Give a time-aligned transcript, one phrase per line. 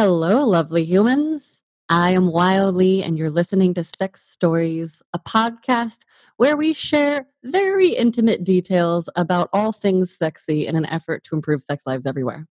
[0.00, 1.58] Hello, lovely humans.
[1.88, 6.02] I am Wildly, and you're listening to Sex Stories, a podcast
[6.36, 11.64] where we share very intimate details about all things sexy in an effort to improve
[11.64, 12.46] sex lives everywhere.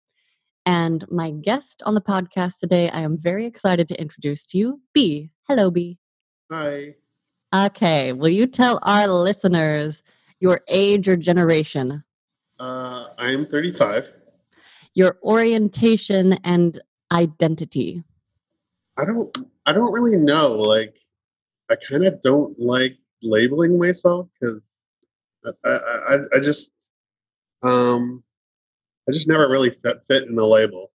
[0.65, 4.79] And my guest on the podcast today, I am very excited to introduce to you,
[4.93, 5.29] B.
[5.49, 5.97] Hello, B.
[6.49, 6.95] Hi.
[7.53, 10.01] Okay, will you tell our listeners
[10.39, 12.05] your age or generation,
[12.57, 14.05] Uh, I am 35.
[14.93, 16.79] your orientation and
[17.13, 18.03] identity?
[18.97, 19.35] I don't.
[19.65, 20.51] I don't really know.
[20.51, 20.95] Like,
[21.69, 24.59] I kind of don't like labeling myself because
[25.63, 26.73] I, I, I, just,
[27.61, 28.23] um,
[29.07, 30.91] I just never really fit, fit in the label.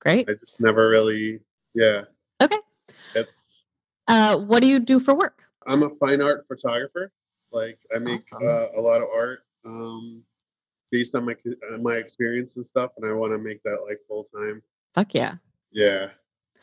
[0.00, 0.28] Great.
[0.28, 1.40] I just never really.
[1.74, 2.02] Yeah.
[2.40, 2.58] Okay.
[3.14, 3.64] It's.
[4.06, 5.42] Uh, what do you do for work?
[5.66, 7.10] I'm a fine art photographer.
[7.52, 8.46] Like, I make Awesome.
[8.48, 9.40] uh, a lot of art.
[9.64, 10.22] Um,
[10.92, 13.98] based on my uh, my experience and stuff, and I want to make that like
[14.06, 14.62] full time.
[14.94, 15.36] Fuck yeah.
[15.74, 16.08] Yeah,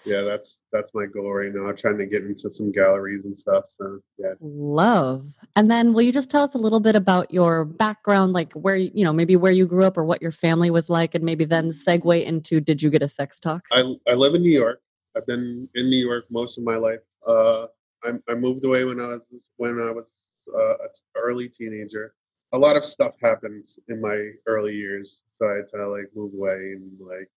[0.03, 1.67] yeah, that's that's my goal right now.
[1.67, 3.65] I'm trying to get into some galleries and stuff.
[3.67, 5.27] So yeah, Love.
[5.55, 8.75] And then will you just tell us a little bit about your background, like where,
[8.75, 11.23] you you know, maybe where you grew up or what your family was like, and
[11.23, 13.65] maybe then segue into did you get a sex talk?
[13.71, 14.81] I I live in New York.
[15.15, 17.01] I've been in New York most of my life.
[17.27, 17.67] Uh,
[18.03, 19.21] I I moved away when I was
[19.57, 20.05] when I was
[20.55, 22.15] uh, an early teenager.
[22.53, 26.33] A lot of stuff happened in my early years, so I had to like move
[26.33, 27.29] away and like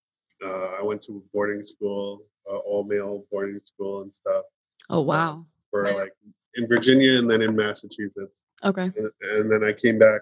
[0.44, 4.44] uh, I went to a boarding school, uh, all male boarding school and stuff
[4.90, 5.44] Oh, wow.
[5.70, 6.12] for like
[6.56, 8.44] in Virginia and then in Massachusetts.
[8.64, 8.90] Okay.
[8.96, 10.20] and, and then I came back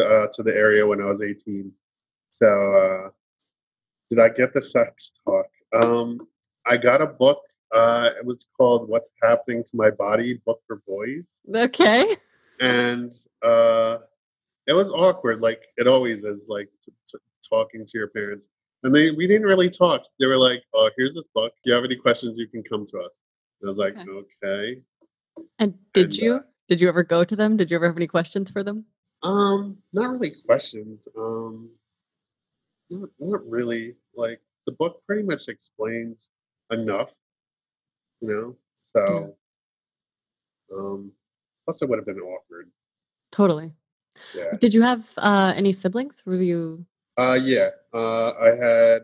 [0.00, 1.70] uh, to the area when I was 18.
[2.32, 3.10] So, uh,
[4.10, 5.46] did I get the sex talk?
[5.74, 6.20] Um,
[6.66, 7.40] I got a book.
[7.74, 12.16] Uh, it was called "What's Happening to My Body," book for boys, Okay.
[12.60, 13.10] and
[13.42, 13.98] uh,
[14.66, 18.48] it was awkward, like it always is, like t- t- talking to your parents.
[18.82, 20.02] And they, we didn't really talk.
[20.18, 21.52] They were like, "Oh, here's this book.
[21.56, 23.20] If you have any questions, you can come to us."
[23.60, 24.10] And I was like, Okay.
[24.10, 24.82] "Okay."
[25.58, 27.56] And did And, you uh, did you ever go to them?
[27.56, 28.84] Did you ever have any questions for them?
[29.22, 31.06] Um, not really questions.
[31.16, 31.70] Um,
[32.90, 33.94] not, not really.
[34.16, 36.28] Like the book pretty much explains
[36.70, 37.10] enough,
[38.20, 38.56] you know.
[38.96, 39.36] So,
[40.76, 41.12] um,
[41.64, 42.70] plus it would have been awkward.
[43.30, 43.72] Totally.
[44.34, 44.56] Yeah.
[44.60, 46.22] Did you have uh, any siblings?
[46.26, 46.84] Were you
[47.16, 47.68] Uh, yeah.
[47.92, 49.02] Uh, I had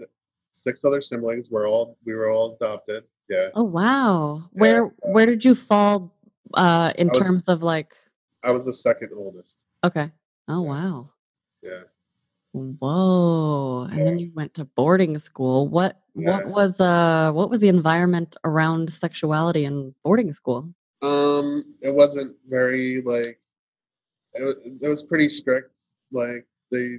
[0.53, 1.49] six other siblings.
[1.51, 3.05] We're all we were all adopted.
[3.29, 3.49] Yeah.
[3.55, 4.45] Oh wow.
[4.53, 6.15] Where where did you fall
[6.55, 7.95] uh in was- terms of like
[8.43, 9.57] I was the second oldest.
[9.85, 10.11] okay.
[10.49, 10.69] Oh Yeah.
[10.71, 11.11] wow.
[11.63, 11.83] Yeah.
[12.53, 13.89] Whoa.
[13.91, 15.69] And then you went to boarding school.
[15.69, 20.73] What what was uh what was the environment around sexuality in boarding school?
[21.03, 23.39] Um, it wasn't very like
[24.35, 25.77] it, it was pretty strict.
[26.11, 26.99] Like they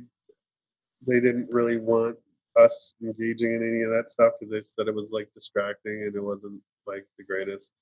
[1.08, 2.18] they didn't really want
[2.60, 6.16] us engaging in any of that stuff because they said it was like distracting and
[6.16, 7.74] it wasn't like the greatest.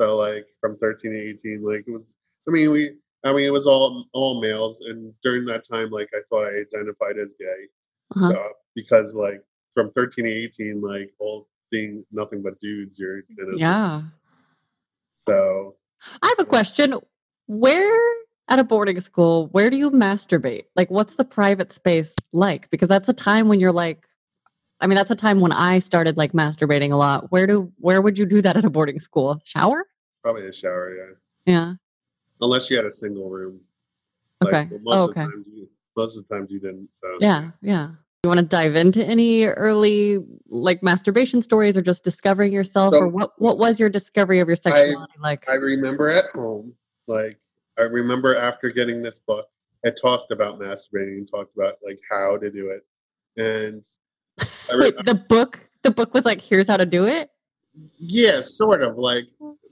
[0.00, 2.16] So like from thirteen to eighteen, like it was.
[2.48, 2.96] I mean, we.
[3.24, 6.60] I mean, it was all all males, and during that time, like I thought I
[6.60, 7.68] identified as gay
[8.16, 8.30] Uh-huh.
[8.32, 9.40] uh, because like
[9.72, 13.22] from thirteen to eighteen, like all seeing nothing but dudes, you're
[13.56, 14.02] Yeah.
[15.20, 15.76] So
[16.22, 16.94] I have a question.
[17.46, 18.14] Where
[18.48, 20.64] at a boarding school, where do you masturbate?
[20.76, 22.70] Like what's the private space like?
[22.70, 24.06] Because that's a time when you're like
[24.80, 27.30] I mean, that's a time when I started like masturbating a lot.
[27.30, 29.40] Where do where would you do that at a boarding school?
[29.44, 29.86] Shower?
[30.22, 31.52] probably a shower, yeah.
[31.52, 31.72] Yeah.
[32.40, 33.60] Unless you had a single room.
[34.42, 34.66] Okay.
[34.70, 35.20] but oh, most Oh, of okay.
[35.24, 36.88] the times you most of the times you didn't.
[36.92, 37.90] So Yeah, yeah.
[38.24, 40.18] You want to dive into any early
[40.48, 44.48] like masturbation stories or just discovering yourself So- or what what was your discovery of
[44.48, 45.48] your sexuality like?
[45.48, 46.74] I remember at home,
[47.06, 47.38] like
[47.78, 49.46] I remember after getting this book,
[49.82, 52.86] it talked about masturbating and talked about like how to do it.
[53.36, 53.84] And
[54.70, 57.30] I re- Wait, the book the book was like here's how to do it?
[57.98, 59.26] yeah, sort of like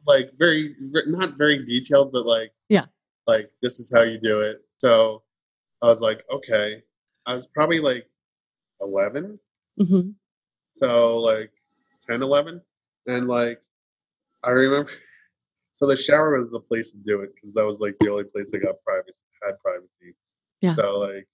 [0.06, 0.74] like very
[1.06, 2.86] not very detailed, but like Yeah.
[3.26, 4.62] like this is how you do it.
[4.78, 5.22] So
[5.80, 6.82] I was like, okay.
[7.26, 8.08] I was probably like
[8.80, 9.38] eleven,
[9.80, 10.14] Mhm.
[10.74, 11.52] so like
[12.08, 12.60] 10, 11.
[13.06, 13.62] and like
[14.42, 14.90] I remember.
[15.82, 18.22] So the shower was the place to do it because that was like the only
[18.22, 20.14] place I got privacy had privacy.
[20.60, 20.76] Yeah.
[20.76, 21.26] So like,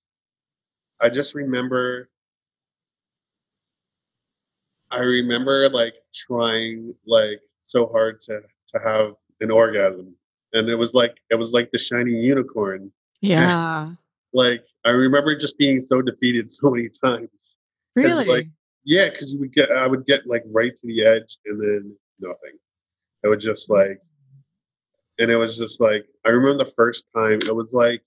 [1.00, 2.09] I just remember.
[4.91, 10.15] I remember like trying like so hard to to have an orgasm,
[10.55, 12.91] and it was like it was like the shining unicorn.
[13.21, 13.94] Yeah.
[14.33, 17.56] Like I remember just being so defeated so many times.
[17.97, 18.25] Really?
[18.25, 18.47] like,
[18.85, 21.97] Yeah, because you would get, I would get like right to the edge, and then
[22.21, 22.56] nothing.
[23.25, 23.77] It would just mm.
[23.77, 24.01] like,
[25.19, 27.38] and it was just like, I remember the first time.
[27.47, 28.03] It was like,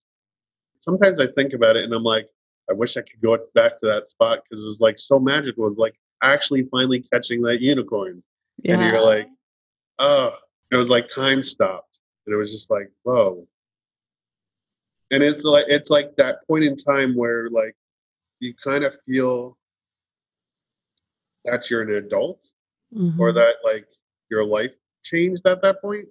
[0.82, 2.28] sometimes I think about it, and I'm like,
[2.70, 5.66] I wish I could go back to that spot because it was like so magical.
[5.66, 8.24] It was like actually finally catching that unicorn.
[8.66, 9.28] And you're like,
[10.00, 10.36] oh,
[10.72, 11.98] it was like time stopped.
[12.26, 13.46] And it was just like, whoa.
[15.10, 17.76] And it's like it's like that point in time where like
[18.40, 19.58] you kind of feel
[21.46, 22.48] that you're an adult
[22.94, 23.20] Mhm.
[23.20, 23.88] or that like
[24.30, 24.72] your life
[25.04, 26.08] changed at that point.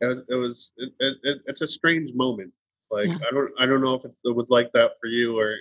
[0.00, 2.52] It, was- it was it, it, it- it's a strange moment.
[2.90, 3.16] Like Yeah.
[3.28, 5.56] I don't I don't know if it, it was like that for you or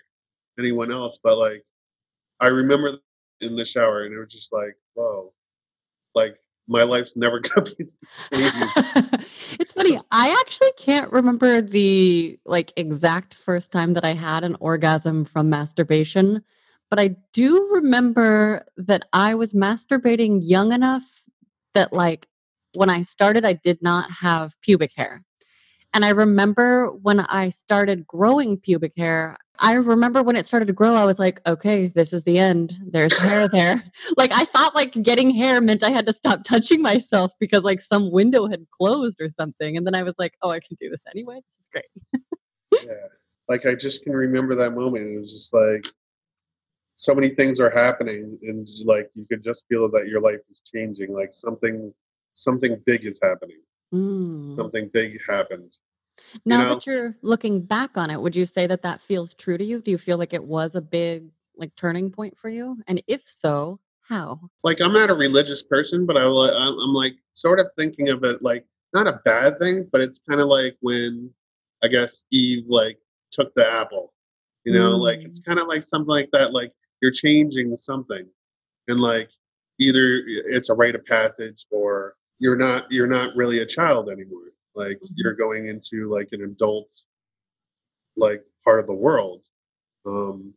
[0.60, 1.64] anyone else, but like
[2.40, 2.98] I remember
[3.42, 5.34] in the shower and it was just like whoa,
[6.14, 6.38] like
[6.68, 7.86] my life's never gonna be
[8.32, 10.00] it's funny.
[10.12, 15.50] I actually can't remember the like exact first time that I had an orgasm from
[15.50, 16.44] masturbation,
[16.90, 21.04] but I do remember that I was masturbating young enough
[21.74, 22.28] that like
[22.76, 25.24] when I started I did not have pubic hair.
[25.94, 30.74] And I remember when I started growing pubic hair, I remember when it started to
[30.74, 32.78] grow, I was like, okay, this is the end.
[32.86, 33.82] There's hair there.
[34.18, 37.80] like I thought like getting hair meant I had to stop touching myself because like
[37.80, 39.78] some window had closed or something.
[39.78, 41.36] And then I was like, oh, I can do this anyway.
[41.36, 42.24] This is great.
[42.86, 43.08] yeah.
[43.48, 45.08] Like I just can remember that moment.
[45.08, 45.88] It was just like
[46.98, 50.62] so many things are happening and like you could just feel that your life is
[50.74, 51.14] changing.
[51.14, 51.94] Like something
[52.36, 53.60] something big is happening.
[53.94, 54.56] Mm.
[54.56, 55.74] Something big happened.
[56.46, 56.70] Now know?
[56.76, 59.82] that you're looking back on it, would you say that that feels true to you?
[59.82, 62.78] Do you feel like it was a big like turning point for you?
[62.88, 64.40] And if so, how?
[64.64, 68.10] Like I'm not a religious person, but I will- I'm I'm, like sort of thinking
[68.10, 71.32] of it like not a bad thing, but it's kind of like when
[71.84, 72.98] I guess Eve like
[73.32, 74.14] took the apple.
[74.64, 76.52] You know, like it's kind of like something like that.
[76.52, 78.26] Like you're changing something,
[78.88, 79.30] and like
[79.80, 84.52] either it's a rite of passage or you're not you're not really a child anymore.
[84.76, 85.10] Like Mhm.
[85.16, 86.90] you're going into like an adult
[88.18, 89.44] like part of the world.
[90.06, 90.54] Um,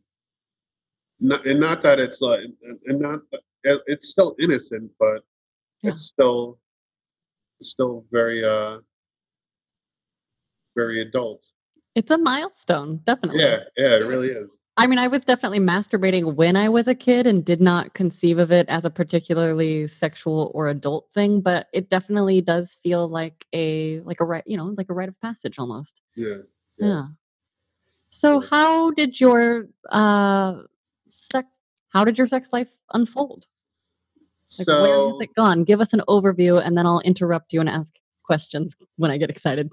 [1.19, 3.21] not, and not that it's like and- and not
[3.63, 5.23] it's still innocent, but
[5.81, 5.91] Yeah.
[5.91, 6.59] it's still
[7.59, 8.79] it's still very uh
[10.75, 11.43] very adult.
[11.95, 13.41] It's a milestone, definitely.
[13.41, 14.49] Yeah, yeah, it really is.
[14.79, 18.39] I mean, I was definitely masturbating when I was a kid and did not conceive
[18.39, 23.45] of it as a particularly sexual or adult thing, but it definitely does feel like
[23.51, 25.99] a like a right, you know, like a rite of passage almost.
[26.15, 26.37] Yeah.
[26.77, 26.87] Yeah.
[26.87, 27.05] Yeah.
[28.07, 28.47] So Yeah.
[28.49, 30.61] how did your uh
[31.09, 31.49] sex
[31.89, 33.47] how did your sex life unfold?
[34.57, 35.65] Like where has it gone?
[35.65, 37.93] Give us an overview and then I'll interrupt you and ask
[38.23, 39.71] questions when I get excited.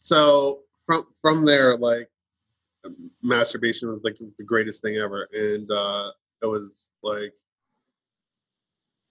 [0.00, 2.08] so from from there, like
[3.22, 6.10] masturbation was like the greatest thing ever, and uh,
[6.42, 7.32] it was like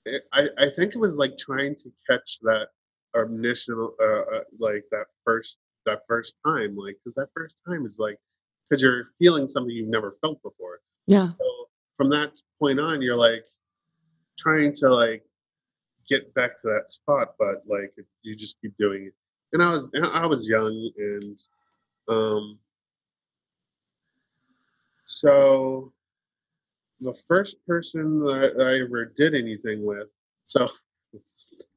[0.06, 2.68] it, I I think it was like trying to catch that
[3.16, 7.96] initial uh, uh, like that first that first time, like because that first time is
[7.98, 8.18] like
[8.70, 10.80] because you're feeling something you've never felt before.
[11.08, 11.30] Yeah.
[11.38, 11.46] So
[11.98, 13.44] from that point on, you're like
[14.38, 15.24] trying to like
[16.10, 19.14] get back to that spot, but like you just keep doing it.
[19.52, 21.40] And I was I was young, and
[22.08, 22.60] um,
[25.18, 25.92] so
[27.02, 30.08] the first person that I ever did anything with,
[30.46, 30.70] so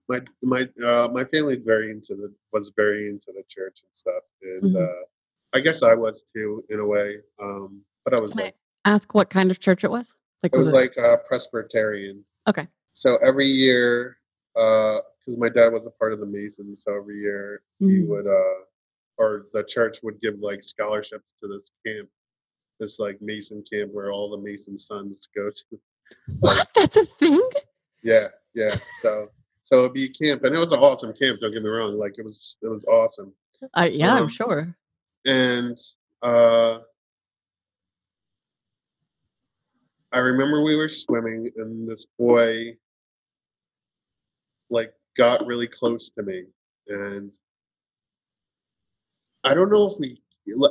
[0.09, 4.23] my my uh, my family very into the was very into the church and stuff,
[4.43, 4.89] and Mhm.
[4.89, 5.05] uh,
[5.53, 7.19] I guess I was too in a way.
[7.41, 10.15] Um, but I was Can I like ask what kind of church it was?
[10.43, 12.25] Like it was it like uh, Presbyterian.
[12.49, 12.69] Okay.
[12.95, 14.19] So every year,
[14.55, 18.09] because my dad was a part of the Masons, so every year he Mm.
[18.09, 18.61] would, uh,
[19.19, 22.09] or the church would give like scholarships to this camp,
[22.79, 25.81] this like Mason camp where all the Mason sons go to.
[26.41, 26.69] What?
[26.75, 27.43] That's a thing?
[28.03, 28.77] Yeah, yeah.
[29.03, 29.29] So,
[29.65, 31.41] so it'd be a camp, and it was an awesome camp.
[31.41, 33.33] Don't get me wrong; like it was, it was awesome.
[33.75, 34.77] Uh, yeah, I'm Um, sure.
[35.25, 35.79] And
[36.23, 36.79] uh,
[40.13, 42.77] I remember we were swimming, and this boy
[44.71, 46.45] like got really close to me,
[46.89, 47.31] and
[49.43, 50.21] I don't know if we,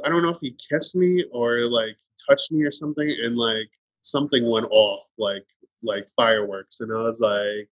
[0.03, 1.95] I don't know if he kissed me or like
[2.27, 3.69] touched me or something, and like
[4.01, 5.45] something went off, like
[5.83, 7.69] like fireworks, and I was like,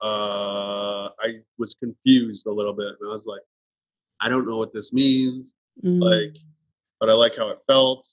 [0.00, 3.40] uh, I was confused a little bit, and I was like,
[4.20, 5.44] I don't know what this means
[5.82, 6.40] like, Mm.
[7.00, 8.04] but I like how it felt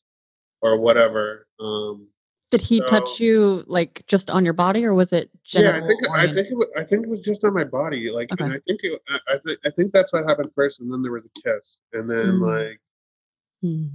[0.61, 1.47] or whatever.
[1.59, 2.07] Um,
[2.51, 6.09] Did he touch you like just on your body, or was it yeah, I think
[6.09, 8.59] I think it was, I think it was just on my body, like, and I
[8.67, 11.25] think it, I I, th- I think that's what happened first, and then there was
[11.25, 12.65] a kiss, and then Mm.
[12.69, 12.79] like
[13.63, 13.89] Mm.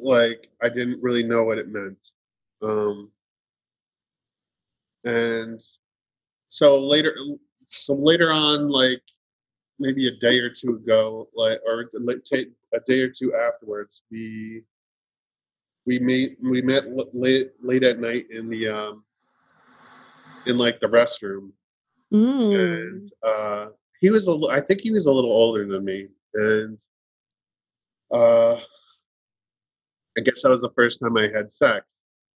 [0.00, 1.98] like I didn't really know what it meant.
[2.62, 3.10] Um,
[5.04, 5.60] and
[6.48, 7.14] so later,
[7.66, 9.02] so later on, like
[9.78, 14.62] maybe a day or two ago, like or like a day or two afterwards, we
[15.86, 19.04] we meet we met late late at night in the um
[20.46, 21.50] in like the restroom,
[22.12, 22.54] Mm.
[22.54, 23.66] and uh,
[24.00, 26.78] he was a I think he was a little older than me, and
[28.12, 28.54] uh,
[30.16, 31.86] I guess that was the first time I had sex.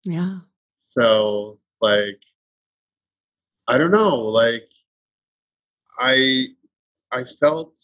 [0.05, 0.41] Yeah.
[0.87, 2.21] So like,
[3.67, 4.65] I don't know, like,
[6.01, 6.47] I
[7.13, 7.75] I felt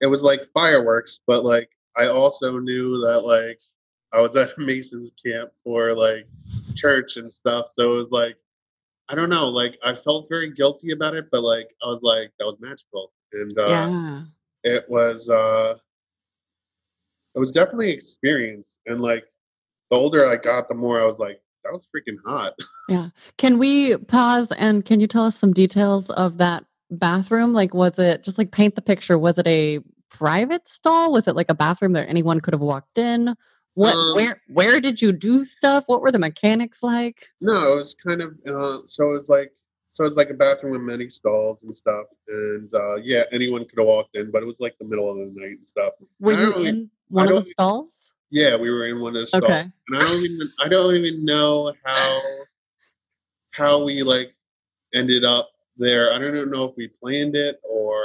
[0.00, 3.58] it was like fireworks, but like I also knew that like
[4.12, 6.26] I was at a Mason's camp for like
[6.74, 8.36] church and stuff, so it was like
[9.08, 12.32] I don't know, like I felt very guilty about it, but like I was like
[12.38, 14.24] that was magical, and uh, Yeah.
[14.64, 15.74] It was uh,
[17.34, 19.24] it was definitely experience, and like
[19.90, 22.52] the older I got, the more I was like that was freaking hot.
[22.88, 23.08] Yeah.
[23.38, 27.54] Can we pause and can you tell us some details of that bathroom?
[27.54, 29.18] Like, was it just like paint the picture?
[29.18, 29.80] Was it a
[30.10, 31.12] private stall?
[31.12, 33.34] Was it like a bathroom that anyone could have walked in?
[33.74, 35.84] What, Um, where, where did you do stuff?
[35.86, 37.26] What were the mechanics like?
[37.40, 39.50] No, it was kind of uh, so it was like
[39.94, 43.78] so it's like a bathroom with many stalls and stuff, and uh, yeah, anyone could
[43.78, 45.94] have walked in, but it was like the middle of the night and stuff.
[46.20, 47.88] Were I you don't- in one of the stalls?
[48.30, 49.60] Yeah, we were in one of the stalls, Okay.
[49.88, 52.20] and I don't even I don't even know how
[53.52, 54.34] how we like
[54.94, 56.12] ended up there.
[56.12, 58.02] I don't even know if we planned it or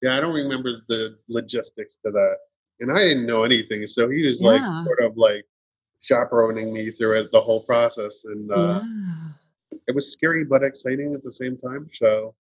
[0.00, 2.36] yeah, I don't remember the logistics to that,
[2.80, 4.84] and I didn't know anything, so he was like Yeah.
[4.84, 5.44] sort of like
[6.00, 9.28] chaperoning me through it the whole process, and uh, yeah.
[9.86, 11.88] It was scary but exciting at the same time.
[11.94, 12.34] So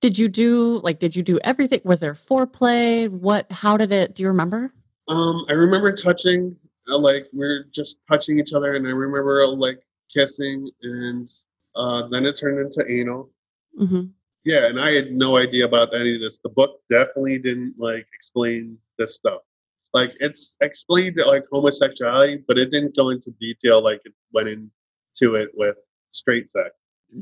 [0.00, 1.80] Did you do like did you do everything?
[1.84, 3.08] Was there foreplay?
[3.08, 4.72] What how did it do you remember?
[5.08, 6.56] um, I remember touching,
[6.88, 9.80] uh, like we are just touching each other, and I remember like
[10.14, 11.30] kissing, and
[11.76, 13.30] uh, then it turned into anal.
[13.76, 14.04] hmm
[14.44, 16.38] Yeah, and I had no idea about any of this.
[16.42, 19.42] The book definitely didn't like explain this stuff.
[19.92, 25.34] Like it's explained like homosexuality, but it didn't go into detail like it went into
[25.36, 25.76] it with
[26.14, 26.70] straight sex.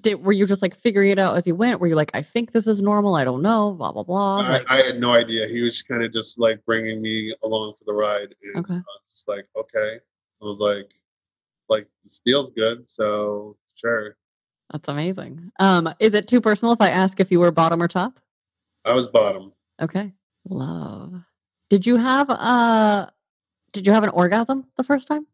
[0.00, 1.80] Did were you just like figuring it out as you went?
[1.80, 4.38] Were you like, I think this is normal, I don't know, blah blah blah.
[4.40, 5.46] I, Like, I had no idea.
[5.48, 8.74] He was kind of just like bringing me along for the ride, and Okay.
[8.74, 9.96] I was just like, okay.
[10.40, 10.90] I was like,
[11.68, 14.16] like this feels good, so sure.
[14.72, 15.50] that's amazing.
[15.58, 18.18] Um, is it too personal if I ask if you were bottom or top?
[18.84, 19.52] I was bottom.
[19.80, 20.12] Okay.
[20.48, 21.14] Love.
[21.68, 23.06] Did you have uh
[23.72, 25.26] did you have an orgasm the first time?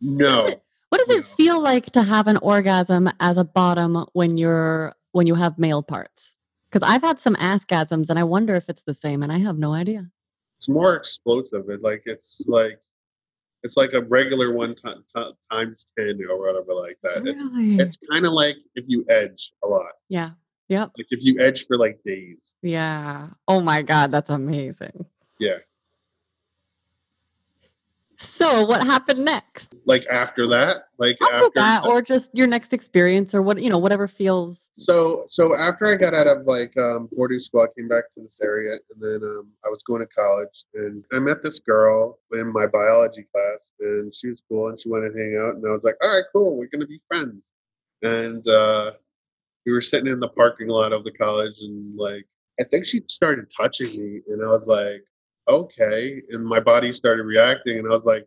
[0.00, 0.48] No,
[0.90, 4.04] What, is it, what does it feel like to have an orgasm as a bottom
[4.12, 6.36] when you're when you have male parts?
[6.70, 9.58] Because I've had some askgasms and I wonder if it's the same and I have
[9.58, 10.10] no idea.
[10.58, 11.68] it's more explosive.
[11.68, 12.78] It like it's like
[13.62, 17.26] it's like a regular one ti- ti- times ten or whatever like that.
[17.26, 17.76] It's Really?
[17.78, 20.30] it's kind of like if you edge a lot, yeah.
[20.68, 20.92] Yep.
[20.98, 22.38] like if you edge for like days.
[22.62, 23.28] Yeah.
[23.48, 25.06] Oh my god, that's amazing.
[25.38, 25.58] Yeah,
[28.18, 29.76] So what happened next?
[29.86, 33.70] like after that, like After after that, or just your next experience, or what you
[33.70, 34.68] know, whatever feels.
[34.78, 38.20] So so after I got out of like um, boarding school, I came back to
[38.20, 42.18] this area, and then um, I was going to college, and I met this girl
[42.32, 45.66] in my biology class, and she was cool, and she wanted to hang out, and
[45.66, 47.52] I was like, all right, cool, we're gonna be friends,
[48.02, 48.90] and uh,
[49.64, 52.26] we were sitting in the parking lot of the college, and like
[52.60, 55.04] I think she started touching me, and I was like,
[55.48, 58.26] okay, and my body started reacting, and I was like,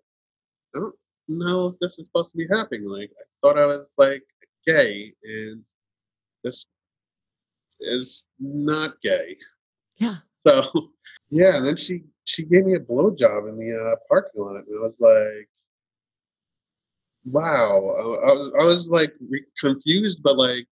[0.75, 0.95] I don't
[1.27, 2.87] know if this is supposed to be happening.
[2.87, 4.23] Like I thought I was like
[4.65, 5.61] gay, and
[6.43, 6.65] this
[7.79, 9.37] is not gay.
[9.97, 10.17] Yeah.
[10.45, 10.63] So
[11.29, 14.65] yeah, and then she she gave me a blowjob in the uh, parking lot, and
[14.77, 15.49] I was like,
[17.25, 17.95] wow.
[17.97, 20.67] I, I was I was like re- confused, but like,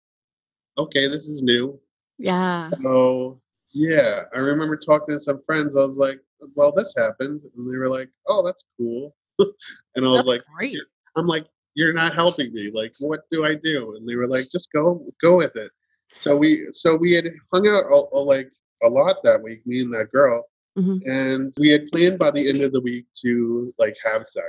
[0.78, 1.80] okay, this is new.
[2.18, 2.72] Yeah.
[2.82, 3.42] So
[3.78, 5.76] yeah, I remember talking to some friends.
[5.76, 6.20] I was like,
[6.56, 9.16] well, this happened, and they were like, oh, that's cool.
[9.40, 9.50] and
[9.98, 10.78] I was That's like, great.
[11.16, 12.72] I'm like, you're not helping me.
[12.74, 13.96] Like, what do I do?
[13.96, 15.72] And they were like, just go, go with it.
[16.18, 18.50] So we, so we had hung out a, a- like
[18.84, 20.46] a lot that week, me and that girl,
[20.78, 21.02] Mhm.
[21.06, 24.48] and we had planned by the end of the week to like have sex.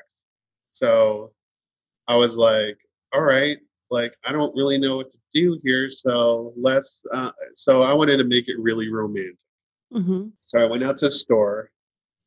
[0.73, 1.33] So
[2.07, 2.79] I was like,
[3.15, 3.59] all right,
[3.91, 7.03] like I don't really know what to do here, so let's.
[7.13, 9.37] Uh, so I wanted to make it really romantic.
[9.93, 10.33] Mhm.
[10.47, 11.71] So I went out to the store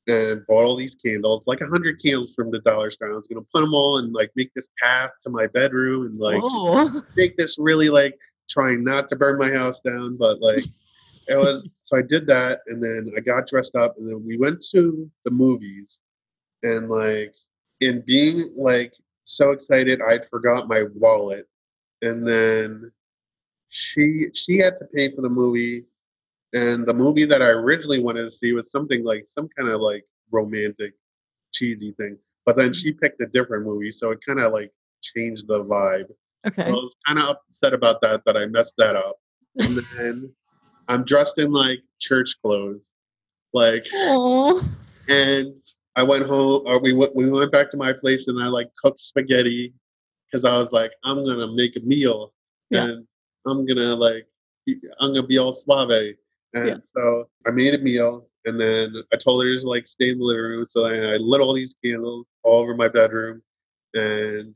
[0.08, 3.12] and bought all these candles, like a hundred candles from the dollar store.
[3.12, 6.20] I was gonna put them all and like make this path to my bedroom and
[6.20, 7.04] like oh.
[7.16, 8.18] make this really like
[8.50, 10.66] trying not to burn my house down, but like
[11.28, 11.68] it was.
[11.86, 15.10] So I did that, and then I got dressed up, and then we went to
[15.26, 16.00] the movies,
[16.64, 17.34] and like
[17.80, 18.94] in being like
[19.24, 21.48] so excited, I'd forgot my wallet,
[22.02, 22.92] and then
[23.70, 25.86] she she had to pay for the movie
[26.54, 29.80] and the movie that I originally wanted to see was something like some kind of
[29.80, 30.94] like romantic,
[31.54, 32.18] cheesy thing.
[32.46, 36.08] But then she picked a different movie, so it kind of like changed the vibe.
[36.08, 36.16] So
[36.48, 36.64] Okay.
[36.64, 39.16] I was kind of upset about that that I messed that up.
[39.60, 40.34] And then
[40.88, 42.82] I'm dressed in like church clothes,
[43.54, 44.68] like, Oh.
[45.08, 45.54] and
[45.96, 46.64] I went home.
[46.66, 49.74] Or we went we went back to my place and I like cooked spaghetti
[50.32, 52.34] because I was like, I'm gonna make a meal
[52.70, 52.86] Yeah.
[52.86, 53.08] and
[53.46, 54.28] I'm gonna like
[55.00, 56.16] I'm gonna be all suave.
[56.54, 56.78] And Yeah.
[56.94, 60.24] so I made a meal and then I told her to like stay in the
[60.24, 60.66] living room.
[60.70, 63.42] So I, I lit all these candles all over my bedroom
[63.94, 64.56] and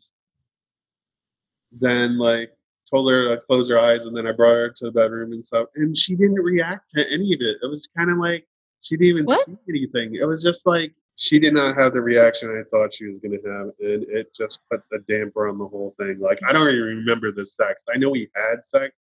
[1.71, 2.51] then like
[2.89, 5.45] told her to close her eyes and then I brought her to the bedroom and
[5.45, 5.67] stuff.
[5.75, 7.57] And she didn't react to any of it.
[7.61, 8.47] It was kind of like
[8.81, 9.45] she didn't even What?
[9.45, 10.15] see anything.
[10.15, 13.37] It was just like she did not have the reaction I thought she was gonna
[13.45, 16.19] have, and it just put a damper on the whole thing.
[16.19, 17.81] Like I don't even remember the sex.
[17.93, 18.93] I know we had sex,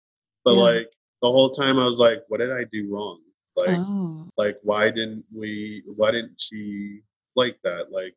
[0.44, 0.60] but Yeah.
[0.60, 0.90] like
[1.22, 3.20] the whole time I was like, what did I do wrong?
[3.56, 4.28] Like Oh.
[4.38, 7.02] like why didn't we why didn't she
[7.36, 8.14] like that like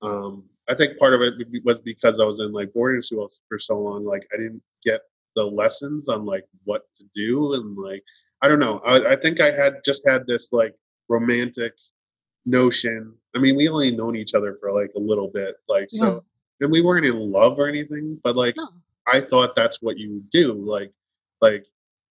[0.00, 1.34] um i think part of it
[1.64, 5.02] was because i was in like boarding school for so long like i didn't get
[5.36, 8.02] the lessons on like what to do and like
[8.40, 10.74] i don't know i, I think i had just had this like
[11.10, 11.74] romantic
[12.46, 16.24] notion i mean we only known each other for like a little bit like so
[16.60, 18.68] and we weren't in love or anything but like No.
[19.08, 20.52] I thought that's what you do.
[20.52, 20.92] Like,
[21.40, 21.64] like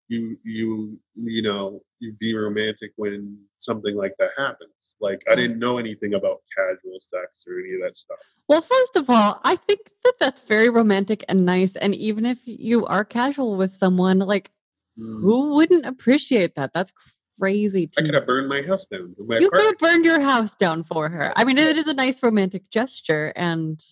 [0.09, 4.73] you you you know you be romantic when something like that happens.
[4.99, 8.17] Like I didn't know anything about casual sex or any of that stuff.
[8.49, 11.77] Well, first of all, I think that that's very romantic and nice.
[11.77, 14.51] And even if you are casual with someone, like
[14.99, 15.21] Mm.
[15.21, 16.71] who wouldn't appreciate that?
[16.73, 16.91] That's
[17.45, 19.15] crazy to I could have burned my house down.
[19.25, 21.33] My You could have burned your house down for her.
[21.35, 23.33] I mean, it is a nice romantic gesture.
[23.35, 23.83] And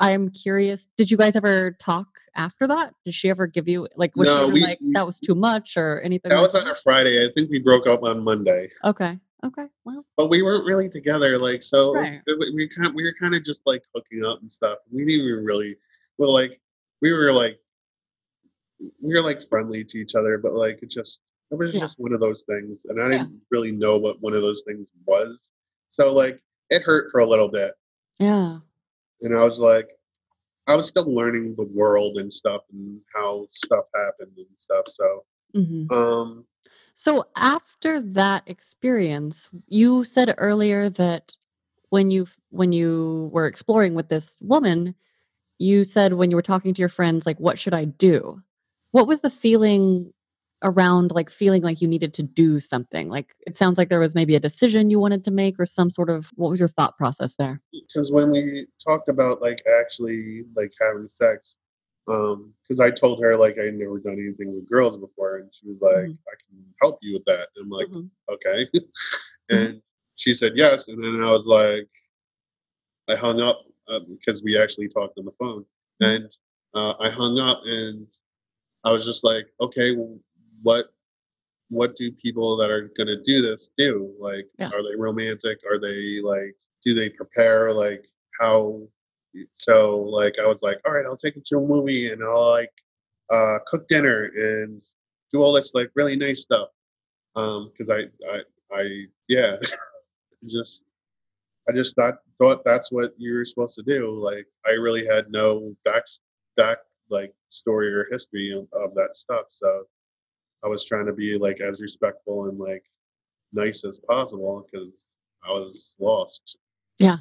[0.00, 2.94] I'm curious, did you guys ever talk after that?
[3.04, 5.76] Did she ever give you, like, was No, she we- like, that was too much
[5.76, 6.30] or anything?
[6.30, 7.26] That like was on a Friday.
[7.26, 9.18] I think we broke up on Monday, Okay.
[9.44, 9.66] Okay.
[9.84, 11.38] Well, but we weren't really together.
[11.38, 12.20] Like so, Right.
[12.26, 14.78] it- we kind we were kind of just like hooking up and stuff.
[14.90, 15.76] We didn't even really
[16.16, 16.60] well like
[17.02, 17.60] we were like
[19.00, 21.80] we were like friendly to each other, but like it just it was Yeah.
[21.80, 23.10] just one of those things, and I Yeah.
[23.18, 25.48] didn't really know what one of those things was.
[25.90, 27.72] So like it hurt for a little bit,
[28.18, 28.60] yeah.
[29.22, 29.88] and I was like,
[30.66, 34.86] I was still learning the world and stuff and how stuff happened and stuff.
[34.88, 36.44] So hmm um
[36.94, 41.34] So after that experience, you said earlier that
[41.90, 44.94] when you when you were exploring with this woman,
[45.58, 48.42] you said when you were talking to your friends like what should I do?
[48.92, 50.12] What was the feeling
[50.62, 53.08] around like feeling like you needed to do something?
[53.08, 55.90] Like it sounds like there was maybe a decision you wanted to make or some
[55.90, 57.60] sort of what was your thought process there?
[57.72, 61.56] because when we talked about like actually like having sex
[62.08, 65.68] um because i told her like i never done anything with girls before and she
[65.68, 66.18] was like Mhm.
[66.28, 68.08] i can help you with that and i'm like Mhm.
[68.30, 68.66] okay
[69.50, 69.82] and
[70.16, 71.88] she said yes and then i was like
[73.08, 73.60] i hung up
[74.08, 75.64] because we actually talked on the phone
[76.00, 76.16] Mhm.
[76.16, 76.36] and
[76.74, 78.06] uh, i hung up and
[78.84, 80.18] i was just like okay well,
[80.62, 80.86] what
[81.70, 84.14] what do people that are going to do this do?
[84.18, 84.68] Like Yeah.
[84.70, 85.58] are they romantic?
[85.70, 87.72] Are they like do they prepare?
[87.72, 88.04] Like
[88.40, 88.82] how
[89.58, 92.50] so like i was like all right i'll take you to a movie and i'll
[92.50, 92.72] like
[93.30, 94.82] uh cook dinner and
[95.32, 96.68] do all this like really nice stuff.
[97.36, 98.40] Um because i i
[98.76, 99.56] i yeah
[100.48, 100.86] just
[101.68, 104.18] i just thought thought that's what you were supposed to do.
[104.18, 106.04] Like i really had no back
[106.56, 106.78] back
[107.10, 109.84] like story or history of, of that stuff so
[110.64, 112.84] i was trying to be like as respectful and like
[113.52, 115.06] nice as possible because
[115.46, 116.58] i was lost
[116.98, 117.18] Yeah.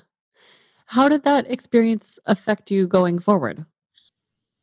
[0.87, 3.65] How did that experience affect you going forward?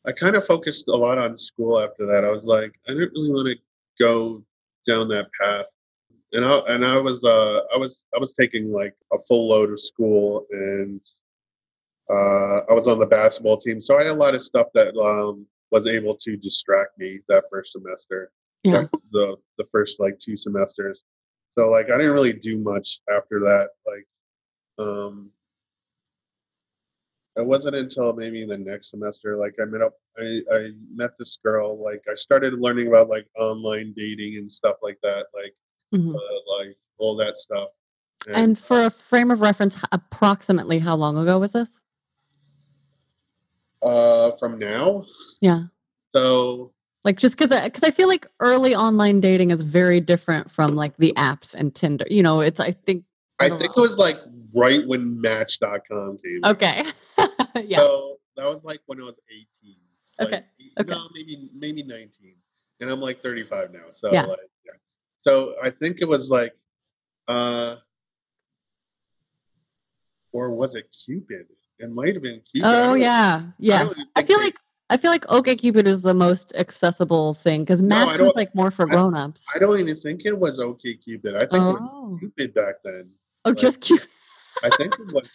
[0.07, 2.25] I kind of focused a lot on school after that.
[2.25, 4.43] I was like, I didn't really want to go
[4.87, 5.67] down that path,
[6.33, 9.71] and I and I was uh I was I was taking like a full load
[9.71, 11.01] of school, and
[12.11, 14.95] uh, I was on the basketball team, so I had a lot of stuff that
[14.97, 18.31] um, was able to distract me that first semester.
[18.64, 18.87] Yeah.
[19.12, 21.03] the the first like two semesters.
[21.53, 23.68] So like I didn't really do much after that.
[23.87, 24.07] Like
[24.79, 25.31] um
[27.37, 31.37] it wasn't until maybe the next semester like i met up i i met this
[31.42, 35.55] girl like i started learning about like online dating and stuff like that like
[35.92, 36.14] Mhm.
[36.14, 37.68] uh, like all that stuff
[38.29, 41.70] And for a frame of reference, approximately how long ago was this?
[43.83, 45.05] uh from now
[45.40, 45.64] Yeah.
[46.14, 46.72] so
[47.05, 50.97] Like just because because I feel like early online dating is very different from like
[50.97, 52.07] the apps and Tinder.
[52.09, 53.05] You know, it's I think
[53.40, 54.17] i don't think it was like
[54.55, 56.85] right when match.com came okay.
[57.64, 57.79] yeah.
[57.79, 59.77] so that was like when i was 18
[60.19, 60.45] like, Okay,
[60.81, 60.90] okay.
[60.93, 62.35] know maybe maybe 19
[62.81, 64.23] and i'm like 35 now so Yeah.
[64.27, 64.73] like yeah
[65.23, 66.53] so i think it was like
[67.29, 67.77] uh
[70.33, 71.47] or was it Cupid?
[71.79, 72.69] It might have been Cupid.
[72.69, 73.93] Oh yeah, yes.
[73.93, 74.59] even I feel like
[74.94, 78.70] I feel like OkCupid is the most accessible thing because No, Match was like more
[78.70, 79.44] for I- grown-ups.
[79.52, 81.35] I don't even think it was OK Cupid.
[81.35, 83.11] I think it was Oh, Cupid back then.
[83.44, 84.07] oh, like- just Cupid.
[84.62, 85.26] I think it was.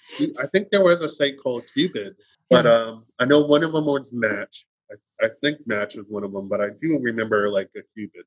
[0.41, 2.15] I think there was a site called Cupid,
[2.49, 2.71] but Yeah.
[2.73, 4.65] um, I know one of them was Match.
[4.89, 8.23] I, I think Match was one of them, but I do remember like a Cupid.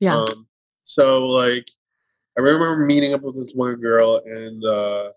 [0.00, 0.18] Yeah.
[0.18, 0.46] Um,
[0.84, 1.66] so like,
[2.36, 5.12] I remember meeting up with this one girl, and uh,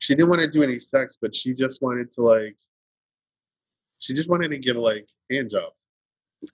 [0.00, 2.54] she didn't want to do any sex, but she just wanted to like,
[3.98, 5.72] she just wanted to give like hand job.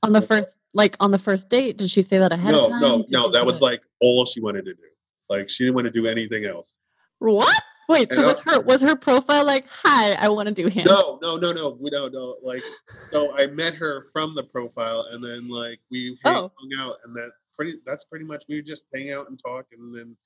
[0.02, 2.70] on the first, like on the first date, did she say that ahead No, of
[2.72, 2.80] time?
[2.80, 3.30] no, Did no.
[3.30, 4.80] That was it- like all she wanted to do.
[5.28, 6.74] Like she didn't want to do anything else.
[7.18, 7.62] what?
[7.86, 10.68] Wait, so And, uh, was her was her profile like, "Hi, I want to do
[10.68, 10.86] hand"?
[10.86, 12.36] No, no, no, no, we don't know.
[12.42, 12.62] Like,
[13.10, 16.52] so I met her from the profile, and then like we hang, Oh.
[16.58, 17.80] hung out, and that pretty.
[17.84, 20.16] That's pretty much we would just hang out and talk, and then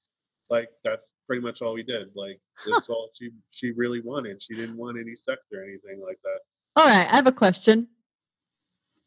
[0.51, 2.15] like that's pretty much all we did.
[2.15, 4.41] Like that's all she she really wanted.
[4.41, 6.39] She didn't want any sex or anything like that.
[6.79, 7.89] All right, I have a question.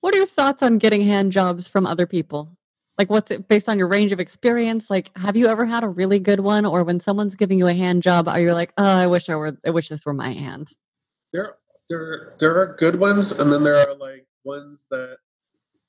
[0.02, 2.58] What are your thoughts on getting hand jobs from other people?
[2.98, 4.90] Like, what's it based on your range of experience?
[4.90, 7.74] Like, have you ever had a really good one, or when someone's giving you a
[7.74, 10.34] hand job, are you like, oh, I wish I were, I wish this were my
[10.34, 10.68] hand?
[11.32, 11.56] There,
[11.90, 15.16] there, there are good ones, and then there are like ones that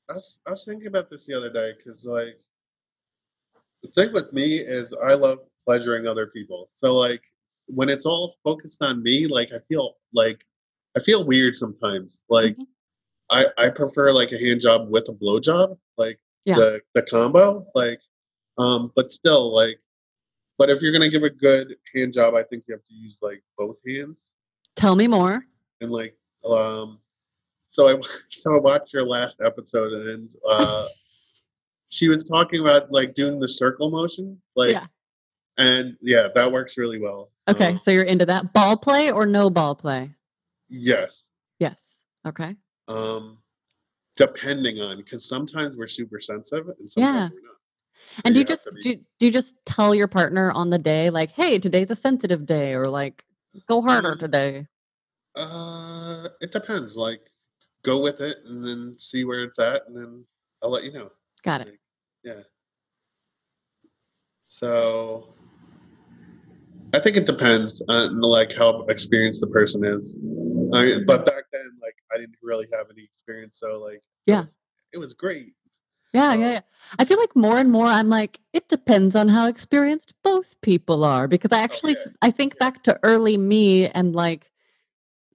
[0.09, 2.39] I was, I was thinking about this the other day because like
[3.83, 6.71] the thing with me is I love pleasuring other people.
[6.81, 7.23] So like
[7.67, 10.45] when it's all focused on me, like I feel like
[10.97, 12.21] I feel weird sometimes.
[12.29, 12.67] Like Mhm.
[13.31, 16.57] I I prefer like a hand job with a blow job, like Yeah.
[16.57, 18.01] the the combo, like
[18.59, 19.79] um, but still like.
[20.59, 23.19] But if you're gonna give a good hand job, I think you have to use
[23.23, 24.29] like both hands
[24.77, 25.45] Tell me more.
[25.81, 26.99] and like um
[27.71, 28.01] so i
[28.31, 30.87] so i watched your last episode and uh
[31.89, 34.87] she was talking about like doing the circle motion like Yeah.
[35.59, 39.27] and yeah that works really well Okay, Um, so you're into that ball play or
[39.27, 40.11] no ball play?
[40.73, 41.77] Yes Yes.
[42.27, 42.57] Okay.
[42.89, 43.39] um
[44.17, 47.29] depending on because sometimes we're super sensitive and sometimes Yeah.
[47.33, 47.57] we're not
[48.25, 50.79] And do you you just be- do, do you just tell your partner on the
[50.79, 53.25] day like, "Hey, today's a sensitive day," or like,
[53.67, 54.67] "Go harder Um, today"?
[55.35, 57.31] uh it depends like
[57.85, 60.23] go with it and then see where it's at and then
[60.63, 61.11] i'll let you know
[61.43, 61.69] Got it.
[61.69, 61.81] Like,
[62.23, 62.43] yeah.
[64.49, 65.35] So
[66.93, 70.17] I think it depends on like how experienced the person is.
[70.75, 74.45] I, but back then, like I didn't really have any experience, so like Yeah.
[74.93, 75.55] it was great.
[76.13, 76.61] Yeah, yeah, yeah.
[76.99, 81.05] I feel like more and more I'm like, it depends on how experienced both people
[81.05, 82.67] are because I oh, actually yeah, I think yeah.
[82.69, 84.51] back to early me and like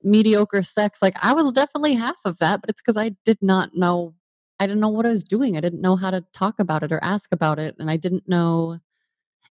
[0.03, 1.01] mediocre sex.
[1.01, 4.13] Like I was definitely half of that, but it's because I did not know
[4.59, 5.55] I didn't know what I was doing.
[5.55, 7.75] I didn't know how to talk about it or ask about it.
[7.79, 8.79] And I didn't know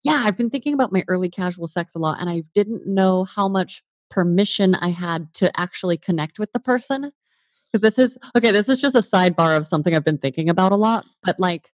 [0.04, 3.24] yeah, I've been thinking about my early casual sex a lot and I didn't know
[3.24, 7.12] how much permission I had to actually connect with the person.
[7.72, 10.72] Because this is okay, this is just a sidebar of something I've been thinking about
[10.72, 11.06] a lot.
[11.24, 11.72] But like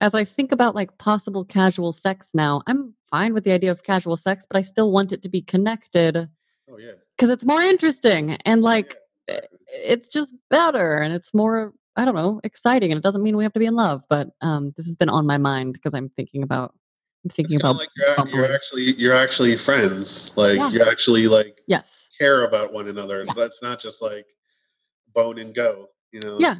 [0.00, 3.82] as I think about like possible casual sex now, I'm fine with the idea of
[3.82, 6.28] casual sex, but I still want it to be connected
[6.70, 6.92] Oh yeah.
[7.16, 8.96] because it's more interesting and like
[9.28, 13.36] yeah, it's just better and it's more I don't know exciting and it doesn't mean
[13.36, 14.02] we have to be in love.
[14.08, 16.74] But um, this has been on my mind because I'm thinking about
[17.24, 20.30] I'm thinking about like you're, you're actually you're actually friends.
[20.36, 20.70] Like Yeah.
[20.70, 23.24] you actually like yes care about one another.
[23.24, 23.32] Yeah.
[23.36, 24.26] That's not just like
[25.14, 25.88] bone and go.
[26.12, 26.36] You know.
[26.40, 26.56] Yeah.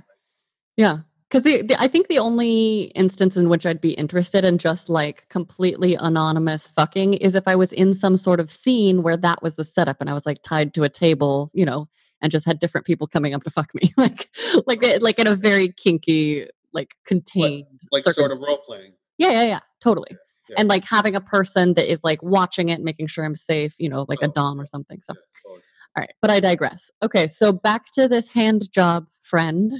[0.76, 0.98] Yeah.
[1.28, 4.90] Because the, the, I think the only instance in which I'd be interested in just
[4.90, 9.42] like completely anonymous fucking is if I was in some sort of scene where that
[9.42, 11.88] was the setup and I was like tied to a table, you know,
[12.20, 14.28] and just had different people coming up to fuck me, like,
[14.66, 18.92] like, like in a very kinky, like contained, Like sort of role playing.
[19.16, 20.08] Yeah, yeah, yeah, totally.
[20.10, 20.16] Yeah.
[20.58, 23.88] And like having a person that is like watching it, making sure I'm safe, you
[23.88, 25.00] know, like a Oh, dom or something.
[25.02, 26.90] So, Yeah, all right, but I digress.
[27.02, 29.70] Okay, so back to this hand job friend.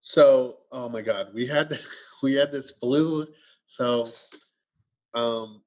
[0.00, 1.78] So, oh my God, we had
[2.22, 3.26] we had this blue.
[3.66, 4.08] So,
[5.14, 5.62] um,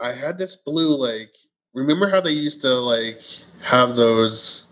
[0.00, 1.34] I had this blue like.
[1.72, 3.20] Remember how they used to like
[3.60, 4.68] have those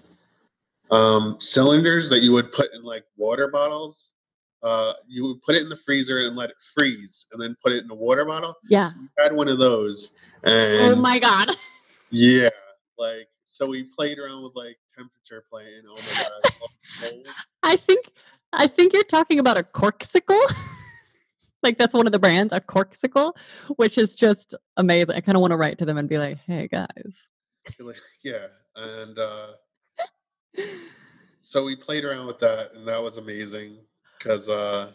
[0.93, 4.12] um cylinders that you would put in like water bottles?
[4.63, 7.73] Uh, you would put it in the freezer and let it freeze, and then put
[7.73, 8.55] it in a water bottle.
[8.69, 8.93] Yeah.
[9.01, 11.57] We had one of those, and Oh my god.
[12.11, 12.51] yeah,
[12.97, 15.83] like so we played around with like temperature playing.
[15.89, 16.53] Oh my god,
[17.65, 17.73] I.
[17.73, 18.13] I think
[18.53, 20.41] I think you're talking about a Corkcicle.
[21.65, 23.35] like that's one of the brands, a Corkcicle,
[23.77, 25.17] which is just amazing.
[25.17, 27.29] I kind of want to write to them and be like, "Hey guys."
[27.81, 28.47] Like, yeah,
[28.77, 29.53] and uh,
[31.43, 33.79] so we played around with that, and that was amazing
[34.23, 34.93] because uh,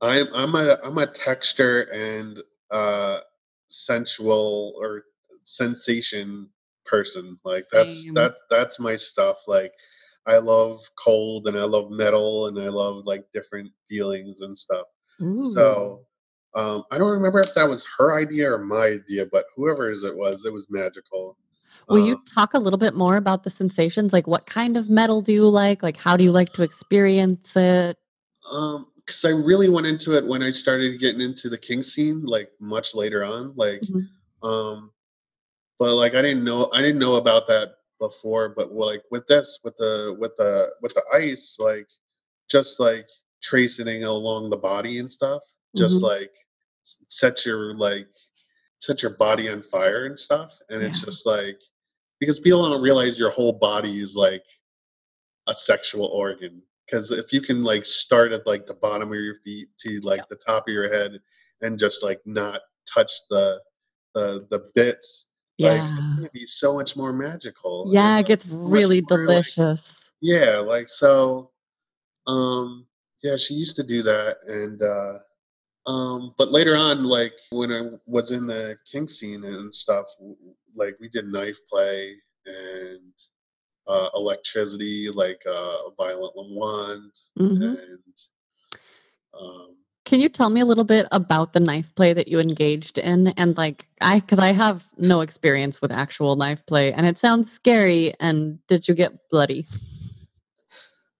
[0.00, 3.20] I'm I'm a I'm a texture and uh,
[3.68, 5.04] sensual or
[5.44, 6.48] sensation
[6.84, 7.38] person.
[7.44, 8.14] Like that's Same.
[8.14, 9.38] that that's my stuff.
[9.46, 9.72] Like
[10.26, 14.86] I love cold and I love metal and I love like different feelings and stuff.
[15.22, 15.52] Ooh.
[15.54, 16.00] So
[16.54, 20.16] um, I don't remember if that was her idea or my idea, but whoever's it
[20.16, 21.36] was, it was magical.
[21.88, 24.12] Will you Um, talk a little bit more about the sensations?
[24.12, 25.82] Like, what kind of metal do you like?
[25.82, 27.98] Like, how do you like to experience it?
[28.50, 32.24] Um, because I really went into it when I started getting into the kink scene,
[32.24, 33.54] like much later on.
[33.54, 34.08] Like, Mhm.
[34.42, 34.92] um,
[35.78, 38.48] but like I didn't know I didn't know about that before.
[38.48, 41.88] But like with this, with the with the with the ice, like
[42.48, 43.08] just like
[43.42, 45.42] tracing along the body and stuff,
[45.76, 46.02] just Mhm.
[46.02, 46.34] like
[47.08, 48.08] set your like
[48.80, 50.58] set your body on fire and stuff.
[50.70, 51.60] And it's just like
[52.18, 54.44] because people don't realize your whole body is like
[55.46, 56.62] a sexual organ.
[56.86, 60.18] Because if you can like start at like the bottom of your feet to like
[60.18, 60.28] Yep.
[60.28, 61.20] the top of your head
[61.62, 62.60] and just like not
[62.92, 63.60] touch the
[64.14, 65.26] the the bits,
[65.58, 66.14] like it's Yeah.
[66.16, 67.84] gonna be so much more magical.
[67.84, 70.00] and, Yeah, it gets really more, like- delicious.
[70.20, 71.50] yeah, like so
[72.26, 72.86] um
[73.22, 75.18] yeah, she used to do that and uh
[75.90, 80.06] um but later on like when I was in the kink scene and stuff
[80.74, 83.12] like we did knife play and
[83.88, 87.78] uh electricity like uh violet wand Mhm.
[87.78, 87.98] and
[89.38, 92.96] um Can you tell me a little bit about the knife play that you engaged
[92.98, 93.28] in?
[93.36, 97.50] And like, I, because I have no experience with actual knife play, and it sounds
[97.50, 98.14] scary.
[98.20, 99.66] And did you get bloody?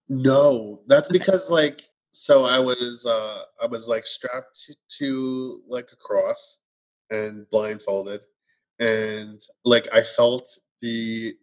[0.09, 1.19] no that's Okay.
[1.19, 6.59] because like so i was uh i was like strapped to, to like a cross
[7.11, 8.21] and blindfolded
[8.79, 11.35] and like i felt the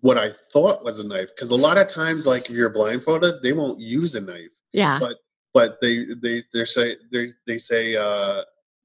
[0.00, 1.28] what I thought was a knife.
[1.34, 4.98] Because a lot of times, like if you're blindfolded, they won't use a knife, Yeah.
[5.00, 5.16] but
[5.54, 8.42] but they they they say they they say uh,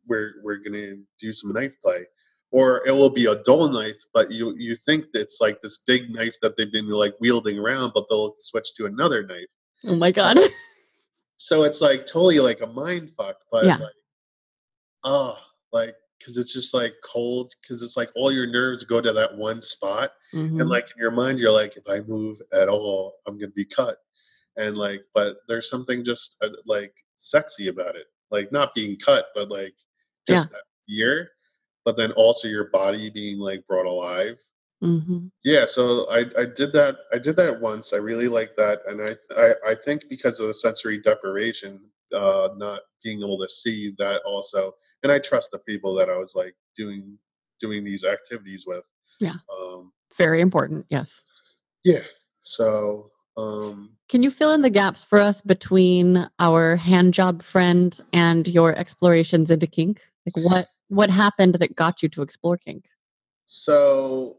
[0.07, 2.05] we're we're gonna do some knife play,
[2.51, 6.09] or it will be a dull knife, but you you think it's like this big
[6.09, 9.47] knife that they've been like wielding around, but they'll switch to another knife.
[9.85, 10.37] Oh my God.
[11.37, 13.75] So it's like totally like a mind fuck, but Yeah.
[13.77, 13.93] like
[15.03, 15.37] oh
[15.73, 19.35] like because it's just like cold because it's like all your nerves go to that
[19.35, 20.69] one spot and Mhm.
[20.69, 23.97] like in your mind you're like if i move at all i'm gonna be cut
[24.57, 29.27] and like but there's something just uh, like sexy about it like not being cut
[29.35, 29.73] but like
[30.27, 31.29] just that fear
[31.85, 34.37] but then also your body being like brought alive
[34.81, 35.31] Mhm.
[35.43, 39.01] yeah so i i did that i did that once i really liked that and
[39.01, 41.79] i i, I think because of the sensory deprivation
[42.13, 44.73] uh not being able to see that also
[45.03, 47.17] and i trust the people that i was like doing
[47.61, 48.83] doing these activities with
[49.19, 49.35] Yeah.
[49.57, 50.85] um Very important.
[50.89, 51.23] Yes.
[51.83, 52.03] yeah
[52.43, 57.99] so um Can you fill in the gaps for us between our hand job friend
[58.11, 60.01] and your explorations into kink?
[60.25, 62.85] Like what what happened that got you to explore kink?
[63.45, 64.37] so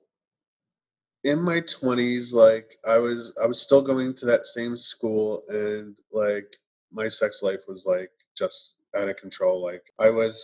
[1.24, 5.94] in my 20s like i was i was still going to that same school and
[6.12, 6.57] like
[6.92, 10.42] my sex life was like just out of control like i was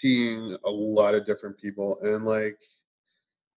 [0.00, 2.58] seeing a lot of different people and like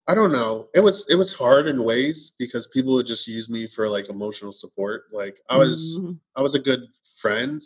[0.08, 3.50] i don't know it was it was hard in ways because people would just use
[3.50, 6.20] me for like emotional support like i was Mhm.
[6.36, 6.82] i was a good
[7.18, 7.62] friend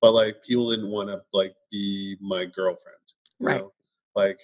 [0.00, 2.96] but like people didn't want to like be my girlfriend
[3.40, 3.60] Right.
[3.60, 3.72] know
[4.14, 4.38] like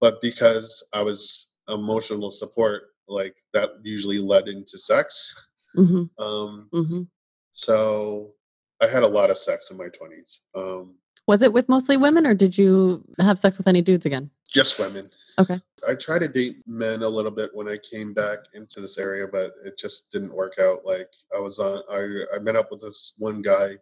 [0.00, 5.34] but because i was emotional support like that usually led into sex
[5.76, 6.10] Mhm.
[6.18, 7.08] um Mhm.
[7.52, 8.34] so
[8.80, 10.96] i had a lot of sex in my 20s um
[11.30, 14.28] Was it with mostly women or did you have sex with any dudes again?
[14.48, 15.60] just women Okay.
[15.88, 19.28] i tried to date men a little bit when i came back into this area
[19.30, 22.00] but it just didn't work out like i was on i
[22.34, 23.76] i met up with this one guy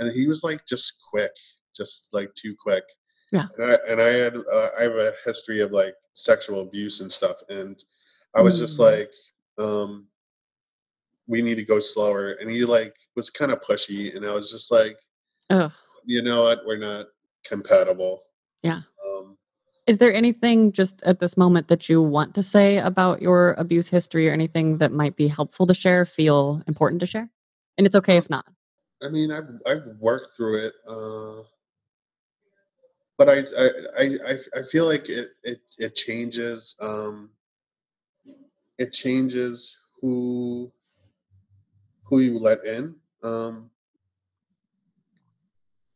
[0.00, 1.30] and he was like just quick
[1.76, 2.82] just like too quick
[3.30, 3.46] Yeah.
[3.58, 7.12] and i and i had uh, i have a history of like sexual abuse and
[7.12, 7.74] stuff and
[8.34, 8.86] i was just Mm.
[8.90, 9.12] like
[9.66, 10.08] um
[11.28, 14.50] we need to go slower and he like was kind of pushy and i was
[14.50, 14.96] just like
[15.50, 15.72] Ugh.
[16.08, 17.06] You know what we're not
[17.44, 18.22] compatible
[18.62, 18.80] Yeah.
[19.06, 19.36] um
[19.86, 23.88] Is there anything just at this moment that you want to say about your abuse
[23.88, 27.28] history or anything that might be helpful to share, feel important to share?
[27.76, 28.46] And it's okay if not.
[29.02, 31.42] I mean, I've I've worked through it, uh,
[33.18, 33.66] but I I,
[34.02, 36.74] I I I feel like it it it changes.
[36.80, 37.30] Um,
[38.78, 40.72] it changes who
[42.08, 42.96] who you let in.
[43.22, 43.70] Um,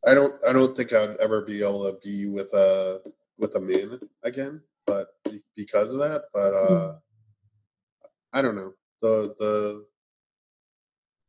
[0.07, 3.01] I don't I don't think I'd ever be able to be with a
[3.39, 5.09] with a man again, but
[5.57, 6.23] because of that.
[6.35, 6.99] But uh, Mm.
[8.35, 9.87] I don't know the the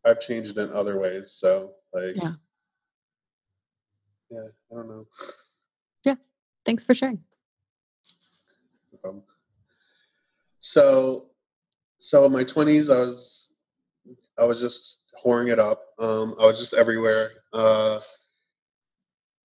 [0.06, 1.32] I've changed in other ways.
[1.32, 2.34] So like Yeah.
[4.30, 5.08] yeah, I don't know.
[6.06, 6.16] Yeah.
[6.66, 7.24] Thanks for sharing.
[9.06, 9.22] Um,
[10.62, 11.30] so,
[11.98, 13.54] so in my twenties, I was,
[14.38, 15.84] I was just whoring it up.
[16.00, 17.32] Um, I was just everywhere.
[17.52, 18.00] Uh,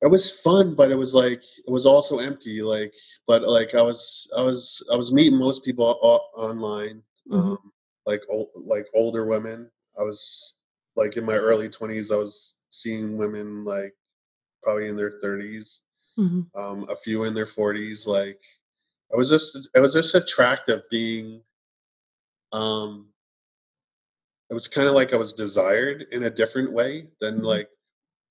[0.02, 2.62] it was fun, but it was like it was also empty.
[2.62, 2.94] Like,
[3.26, 7.36] but like I was, I was, I was meeting most people o- online, Mhm.
[7.38, 7.72] um,
[8.06, 9.70] like old, like older women.
[9.98, 10.54] I was
[10.96, 12.10] like in my early twenties.
[12.12, 13.94] I was seeing women like
[14.62, 15.80] probably in their thirties,
[16.16, 16.46] Mhm.
[16.54, 18.06] um, a few in their forties.
[18.06, 18.40] Like,
[19.10, 21.42] it was just, it was just attractive being.
[22.52, 23.12] Um,
[24.50, 27.44] it was kind of like I was desired in a different way than Mhm.
[27.44, 27.68] like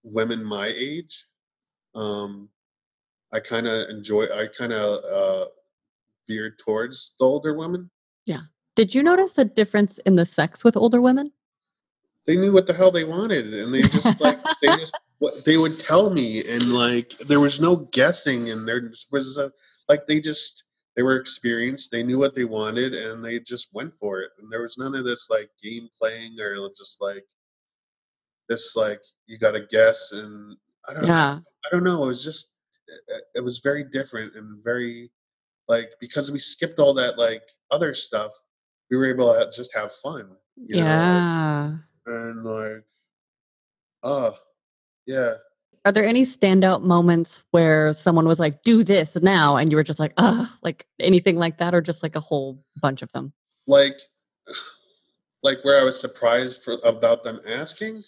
[0.04, 1.28] women my age.
[1.98, 2.50] Um,
[3.34, 4.26] I kind of enjoy.
[4.26, 5.48] I kind of uh,
[6.28, 7.90] veered towards the older women.
[8.26, 8.42] Yeah.
[8.76, 11.32] Did you notice a difference in the sex with older women?
[12.28, 15.58] They knew what the hell they wanted, and they just like they just what they
[15.58, 19.52] would tell me, and like there was no guessing, and there was a,
[19.90, 21.92] like they just they were experienced.
[21.92, 24.32] They knew what they wanted, and they just went for it.
[24.40, 27.26] And there was none of this like game playing or just like
[28.50, 30.12] this like you got to guess.
[30.12, 30.58] And
[30.88, 31.40] I don't Yeah.
[31.68, 32.04] I don't know.
[32.06, 32.54] It was just
[32.88, 35.12] it, it was very different and very
[35.68, 38.32] like because we skipped all that like other stuff,
[38.90, 40.30] we were able to just have fun.
[40.56, 40.84] You know?
[40.84, 41.76] Yeah.
[42.06, 42.84] And like,
[44.04, 44.36] oh
[45.06, 45.36] yeah,
[45.86, 49.84] Are there any standout moments where someone was like, "Do this now," and you were
[49.84, 53.34] just like, "Ugh," like anything like that, or just like a whole bunch of them?
[53.68, 54.00] like
[55.44, 58.04] like where I was surprised for about them asking.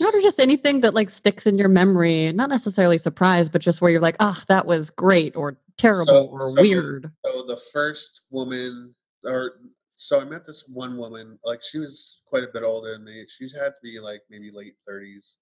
[0.00, 3.90] Not just anything that like sticks in your memory, not necessarily surprise, but just where
[3.90, 7.10] you're like, "Ah, that was great," or terrible, or so- weird.
[7.26, 9.60] So the first woman, or
[9.96, 11.38] so I met this one woman.
[11.44, 13.26] Like she was quite a bit older than me.
[13.28, 15.36] She had to be like maybe late thirties,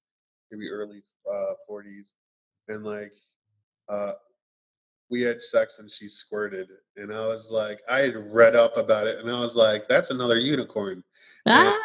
[0.50, 2.12] maybe early uh, forties,
[2.68, 3.12] and like
[3.88, 4.12] uh,
[5.10, 9.06] we had sex and she squirted, and I was like, I had read up about
[9.06, 11.02] it, and I was like, that's another unicorn.
[11.46, 11.76] Ah,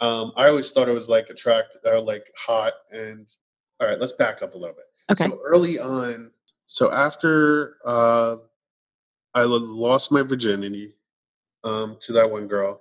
[0.00, 2.72] Um, I always thought it was like attract or like hot.
[2.90, 3.28] And
[3.80, 4.86] all right, let's back up a little bit.
[5.12, 5.28] okay.
[5.30, 6.30] So early on,
[6.66, 8.36] so after uh,
[9.34, 10.94] I lost my virginity
[11.64, 12.80] um, to that one girl,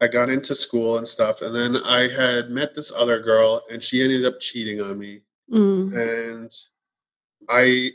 [0.00, 3.82] I got into school and stuff, and then I had met this other girl, and
[3.82, 5.94] she ended up cheating on me, Mm,
[6.38, 6.52] and
[7.48, 7.90] I.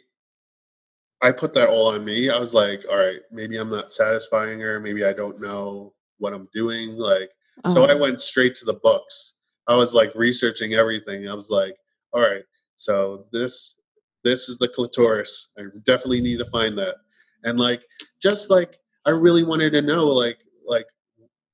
[1.22, 2.30] I put that all on me.
[2.30, 4.80] I was like, all right, maybe I'm not satisfying her.
[4.80, 6.98] Maybe I don't know what I'm doing.
[6.98, 7.32] Like,
[7.70, 9.34] so I oh, went straight to the books.
[9.68, 11.28] I was like researching everything.
[11.28, 11.76] I was like,
[12.14, 12.44] all right,
[12.78, 13.76] so this
[14.24, 15.52] this is the clitoris.
[15.58, 16.96] I definitely need to find that.
[17.44, 17.86] And like
[18.22, 20.86] just like I really wanted to know like like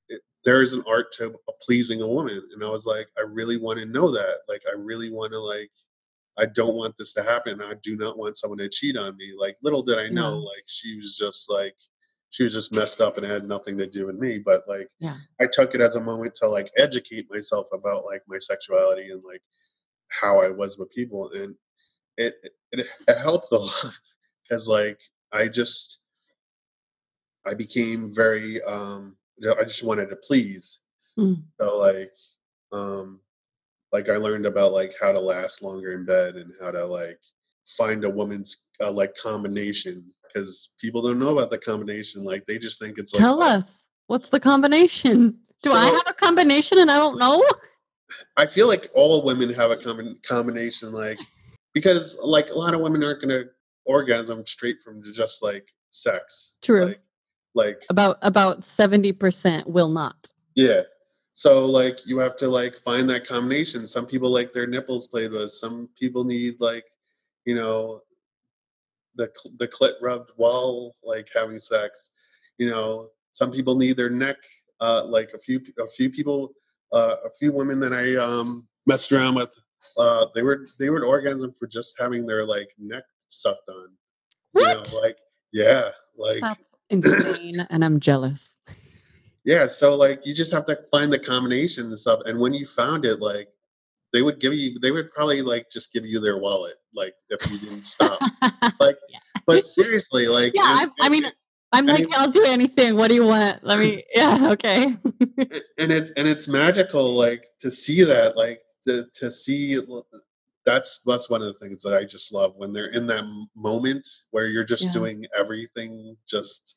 [0.08, 3.58] it, there is an art to pleasing a woman and I was like I really
[3.58, 4.38] want to know that.
[4.48, 5.70] Like I really want to like
[6.38, 7.60] I don't want this to happen.
[7.60, 9.34] I do not want someone to cheat on me.
[9.38, 10.48] Like little did I know Yeah.
[10.48, 11.76] like she was just like
[12.32, 14.88] she was just messed up and it had nothing to do with me, but like
[14.98, 15.16] yeah.
[15.38, 19.22] I took it as a moment to like educate myself about like my sexuality and
[19.22, 19.42] like
[20.08, 21.54] how I was with people, and
[22.16, 22.34] it
[22.72, 23.92] it, it helped a lot
[24.48, 24.98] because like
[25.30, 25.98] I just
[27.44, 29.14] I became very um
[29.58, 30.80] I just wanted to please.
[31.18, 31.42] Mm.
[31.60, 32.12] So like
[32.72, 33.20] um
[33.92, 37.20] like I learned about like how to last longer in bed and how to like
[37.66, 42.58] find a woman's uh, like combination because people don't know about the combination like they
[42.58, 45.36] just think it's like Tell us what's the combination.
[45.62, 47.44] Do I have a combination and I don't know?
[48.36, 51.18] I feel like all women have a common combination, like
[51.72, 53.44] because like a lot of women aren't gonna
[53.84, 56.56] orgasm straight from just like sex.
[56.62, 56.86] True.
[56.86, 57.00] Like,
[57.54, 60.32] like About about seventy percent will not.
[60.54, 60.82] yeah.
[61.34, 63.86] So like you have to like find that combination.
[63.86, 65.50] Some people like their nipples played with.
[65.52, 66.84] Some people need like,
[67.46, 68.02] you know,
[69.16, 72.10] the the clit rubbed while like having sex.
[72.58, 74.36] You know, some people need their neck.
[74.80, 76.52] Uh, like a few a few people,
[76.92, 79.54] uh, a few women that I um messed around with,
[79.98, 83.88] uh, they were they were orgasm for just having their like neck sucked on.
[84.54, 85.18] You know, like
[85.52, 86.60] yeah, like That's
[86.90, 88.54] insane, and I'm jealous.
[89.44, 89.66] yeah.
[89.66, 92.20] So like you just have to find the combination and stuff.
[92.26, 93.48] And when you found it, like
[94.12, 97.50] they would give you, they would probably like just give you their wallet, like if
[97.50, 98.20] you didn't stop.
[98.80, 98.96] like,
[99.46, 101.24] but seriously, like yeah, I, I mean,
[101.72, 102.96] I'm I like, mean- I'll do anything.
[102.96, 103.64] What do you want?
[103.64, 104.04] Let me.
[104.14, 104.96] Yeah, okay.
[105.78, 109.80] and it's and it's magical like to see that like to, to see
[110.66, 113.24] that's that's one of the things that i just love when they're in that
[113.56, 114.92] moment where you're just Yeah.
[114.92, 116.76] doing everything just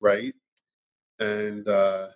[0.00, 0.32] right
[1.18, 2.08] and uh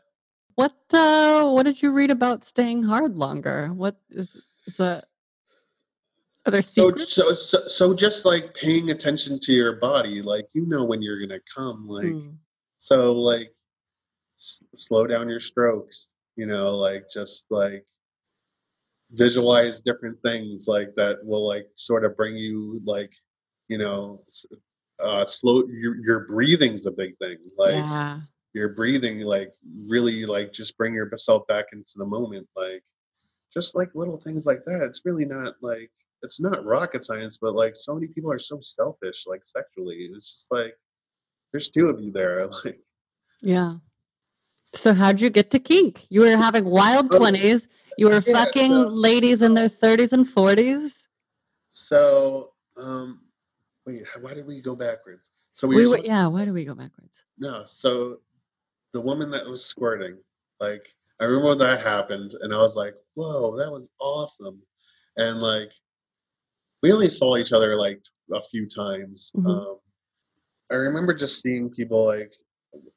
[0.54, 3.68] What uh what did you read about staying hard longer?
[3.74, 4.28] What is
[4.70, 5.06] is that
[6.46, 7.12] Are there So, secrets?
[7.12, 11.20] so, so, so just like paying attention to your body, like you know when you're
[11.20, 12.36] gonna come, like Mm.
[12.78, 13.52] so, like
[14.38, 16.14] s- slow down your strokes.
[16.36, 17.84] You know, like just like
[19.10, 23.10] visualize different things like that will like sort of bring you like
[23.68, 24.22] you know
[25.00, 28.20] uh slow your, your breathing's a big thing like yeah.
[28.54, 29.50] your breathing like
[29.88, 32.84] really like just bring yourself back into the moment like
[33.52, 35.90] just like little things like that it's really not like
[36.22, 40.32] it's not rocket science but like so many people are so selfish like sexually it's
[40.36, 40.74] just like
[41.52, 42.80] there's two of you there like
[43.42, 43.74] Yeah.
[44.72, 46.06] So how'd you get to kink?
[46.10, 47.66] You were having wild twenties.
[47.98, 50.94] You were yeah, fucking so- ladies in their thirties and forties.
[51.70, 53.20] so um
[53.86, 56.26] wait why did we go backwards so we, We were were, yeah.
[56.26, 57.14] Why do we go backwards?
[57.38, 58.18] no so
[58.92, 60.16] the woman that was squirting
[60.60, 60.84] like
[61.20, 64.58] i remember that happened and i was like whoa that was awesome
[65.16, 65.70] and like
[66.82, 68.00] we only saw each other like
[68.32, 69.46] a few times Mhm.
[69.50, 69.78] um
[70.70, 72.32] i remember just seeing people like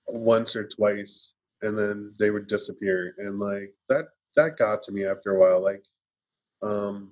[0.08, 4.06] once or twice and then they would disappear and like that
[4.36, 5.84] that got to me after a while like
[6.62, 7.12] um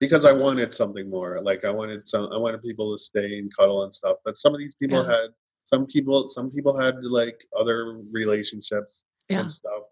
[0.00, 3.50] because i wanted something more like i wanted some i wanted people to stay and
[3.56, 5.10] cuddle and stuff but some of these people Yeah.
[5.22, 5.30] had
[5.64, 7.78] some people some people had like other
[8.10, 9.40] relationships Yeah.
[9.40, 9.84] and stuff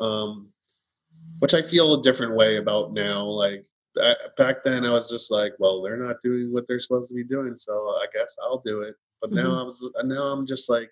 [0.00, 0.52] um
[1.40, 3.64] which i feel a different way about now like
[4.38, 7.24] back then i was just like well they're not doing what they're supposed to be
[7.24, 10.90] doing so i guess i'll do it but now i was now i'm just like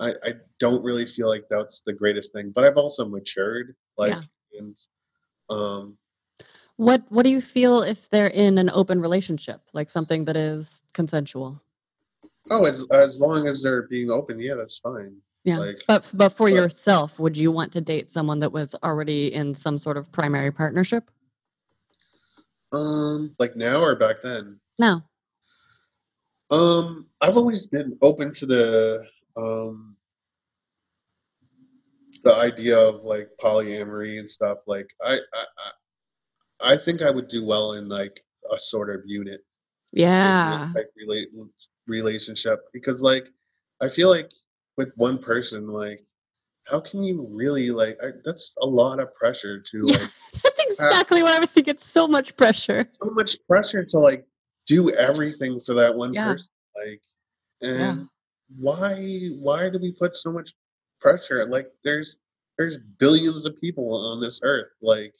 [0.00, 4.12] I, I don't really feel like that's the greatest thing but i've also matured like
[4.12, 4.22] Yeah.
[4.60, 4.76] and
[5.50, 5.96] um
[6.76, 10.84] What What do you feel if they're in an open relationship, like something that is
[10.92, 11.60] consensual?
[12.50, 15.16] oh as as long as they're being open yeah that's fine
[15.48, 15.58] Yeah.
[15.58, 19.32] like But but for but- yourself, would you want to date someone that was already
[19.32, 21.10] in some sort of primary partnership?
[22.72, 25.02] um like now or back then No.
[26.50, 29.04] Um, I've always been open to the
[29.36, 29.96] um
[32.24, 34.58] the idea of like polyamory and stuff.
[34.66, 38.22] Like I I I think I would do well in like
[38.52, 39.40] a sort of unit
[39.92, 40.70] Yeah.
[40.74, 41.28] type relate
[41.86, 43.26] relationship because like
[43.80, 44.30] I feel like
[44.78, 46.00] with one person like
[46.68, 49.98] how can you really like I, that's a lot of pressure to Yeah.
[49.98, 50.08] like
[50.44, 51.78] That's exactly what I was thinking.
[51.78, 52.88] So much pressure.
[53.02, 54.24] so much pressure to like
[54.66, 56.32] do everything for that one Yeah.
[56.32, 57.02] person like
[57.60, 58.06] and
[58.56, 60.52] why why do we put so much
[61.00, 62.18] pressure like there's
[62.56, 65.12] there's billions of people on this earth like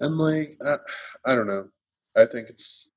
[0.00, 0.76] and like I,
[1.30, 1.68] I don't know
[2.16, 2.88] i think it's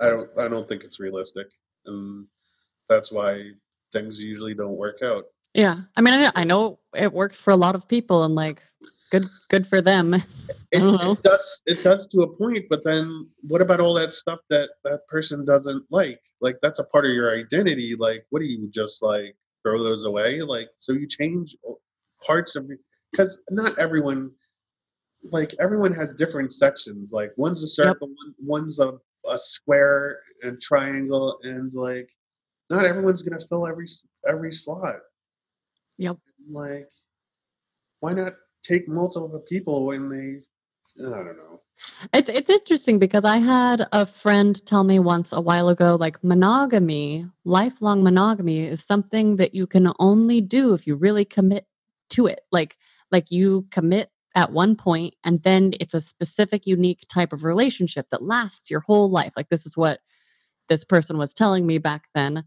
[0.00, 1.48] i don't i don't think it's realistic
[1.86, 2.26] and
[2.88, 3.50] that's why
[3.92, 5.24] things usually don't work out
[5.54, 5.80] Yeah.
[5.96, 8.62] I mean, I know, I know it works for a lot of people, and like,
[9.10, 10.14] good good for them.
[10.72, 14.38] it, it does it does to a point but then what about all that stuff
[14.48, 18.46] that that person doesn't like like that's a part of your identity like what do
[18.46, 21.54] you just like throw those away like so you change
[22.26, 22.68] parts of
[23.10, 24.30] because not everyone
[25.30, 28.94] like everyone has different sections like one's a circle one, one's a,
[29.28, 32.08] a square and triangle and like
[32.72, 33.86] not everyone's gonna fill every
[34.28, 34.96] every slot
[35.98, 36.16] Yep.
[36.50, 36.88] like
[38.00, 38.32] why not
[38.64, 41.60] take multiple people when they i don't know
[42.12, 46.22] It's it's interesting because I had a friend tell me once a while ago, like
[46.22, 51.66] monogamy, lifelong monogamy, is something that you can only do if you really commit
[52.10, 52.42] to it.
[52.52, 52.76] Like
[53.10, 58.06] like you commit at one point, and then it's a specific, unique type of relationship
[58.10, 59.32] that lasts your whole life.
[59.36, 60.00] Like this is what
[60.68, 62.44] this person was telling me back then.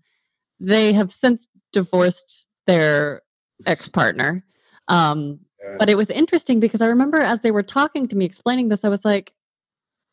[0.60, 3.22] They have since divorced their
[3.66, 4.45] ex partner.
[4.88, 5.78] Um, Yeah.
[5.80, 8.84] but it was interesting because I remember as they were talking to me, explaining this,
[8.84, 9.34] I was like,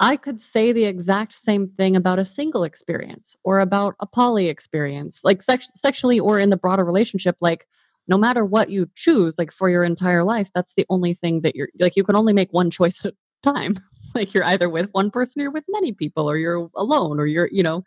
[0.00, 4.48] I could say the exact same thing about a single experience or about a poly
[4.48, 7.36] experience, like sex- sexually or in the broader relationship.
[7.40, 7.68] Like,
[8.08, 11.54] no matter what you choose, like for your entire life, that's the only thing that
[11.54, 13.78] you're like, you can only make one choice at a time.
[14.14, 17.26] like, you're either with one person or you're with many people or you're alone or
[17.26, 17.84] you're, you know.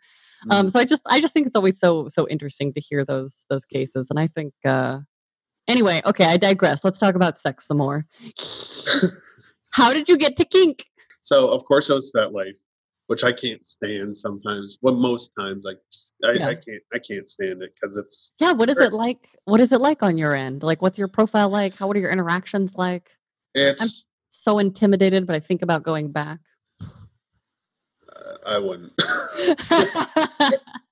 [0.50, 3.44] Um, so I just, I just think it's always so, so interesting to hear those,
[3.50, 4.08] those cases.
[4.10, 5.00] And I think, uh,
[5.68, 6.84] anyway, okay, I digress.
[6.84, 8.06] Let's talk about sex some more.
[9.72, 10.84] How did you get to kink?
[11.26, 12.54] so of course it's that life
[13.08, 16.46] which i can't stand sometimes well most times i just i, Yeah.
[16.48, 19.28] I can't i can't stand it because it's Yeah, what is it like?
[19.44, 20.62] What is it like on your end?
[20.62, 21.74] Like, what's your profile like?
[21.74, 23.10] How what are your interactions like?
[23.54, 26.40] it's So intimidated, but I think about going back.
[28.46, 28.92] I wouldn't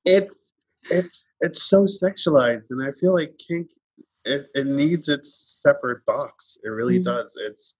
[0.05, 0.52] it's
[0.90, 3.68] it's it's so sexualized and i feel like kink
[4.24, 7.05] it, it needs its separate box it really Mhm.
[7.05, 7.74] does it's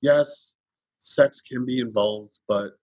[0.00, 0.52] yes
[1.06, 2.78] sex can be involved, but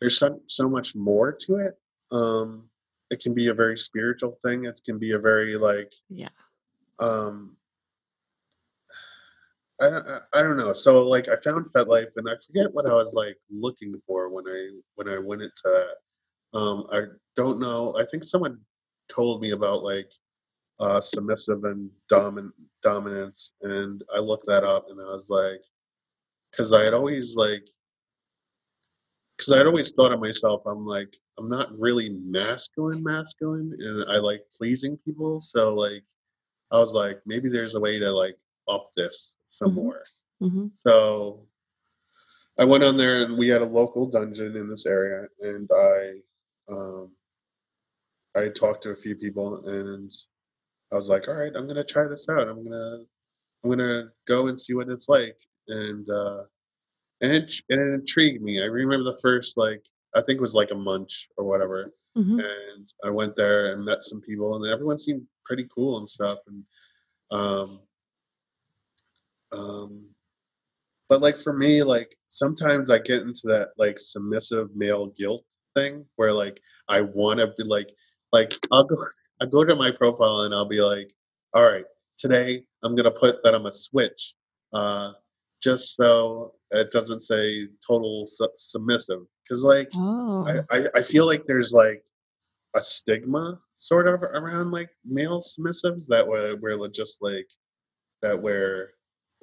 [0.00, 1.78] there's so, so much more to it.
[2.10, 2.68] Um,
[3.12, 4.64] it can be a very spiritual thing.
[4.64, 6.30] It can be a very like Yeah.
[6.98, 7.56] um
[9.80, 10.72] I I, don't know.
[10.72, 14.44] So like I found FetLife and I forget what I was like looking for when
[14.48, 16.58] I when I went into that.
[16.58, 17.02] Um I
[17.36, 17.96] don't know.
[17.98, 18.58] I think someone
[19.08, 20.10] told me about like
[20.80, 25.62] uh submissive and dominant dominance and I looked that up and I was like
[26.56, 27.68] cuz I had always like
[29.38, 34.10] cuz I had always thought of myself I'm like I'm not really masculine masculine and
[34.10, 36.04] I like pleasing people so like
[36.70, 38.36] I was like maybe there's a way to like
[38.68, 39.74] up this some Mhm.
[39.74, 40.04] more.
[40.40, 41.46] hmm So
[42.58, 46.20] I went on there and we had a local dungeon in this area and I
[46.68, 47.10] um
[48.36, 50.12] I talked to a few people and
[50.92, 52.48] I was like, all right, I'm gonna try this out.
[52.48, 53.04] I'm gonna
[53.62, 55.36] I'm gonna go and see what it's like.
[55.68, 56.42] And uh
[57.20, 58.60] and it and it intrigued me.
[58.60, 59.82] I remember the first like
[60.16, 61.92] I think it was like a munch or whatever.
[62.16, 66.08] hmm And I went there and met some people and everyone seemed pretty cool and
[66.08, 66.64] stuff and
[67.30, 67.80] um
[69.52, 70.04] um
[71.08, 76.04] but like for me like sometimes i get into that like submissive male guilt thing
[76.16, 77.88] where like i want to be like
[78.32, 78.96] like i'll go
[79.42, 81.10] i go to my profile and i'll be like
[81.54, 81.84] all right
[82.18, 84.34] today i'm gonna put that i'm a switch
[84.72, 85.12] uh
[85.62, 90.46] just so it doesn't say total su- submissive because like Oh.
[90.70, 92.02] I, I i feel like there's like
[92.74, 97.46] a stigma sort of around like male submissives that way we're just like
[98.22, 98.90] that we're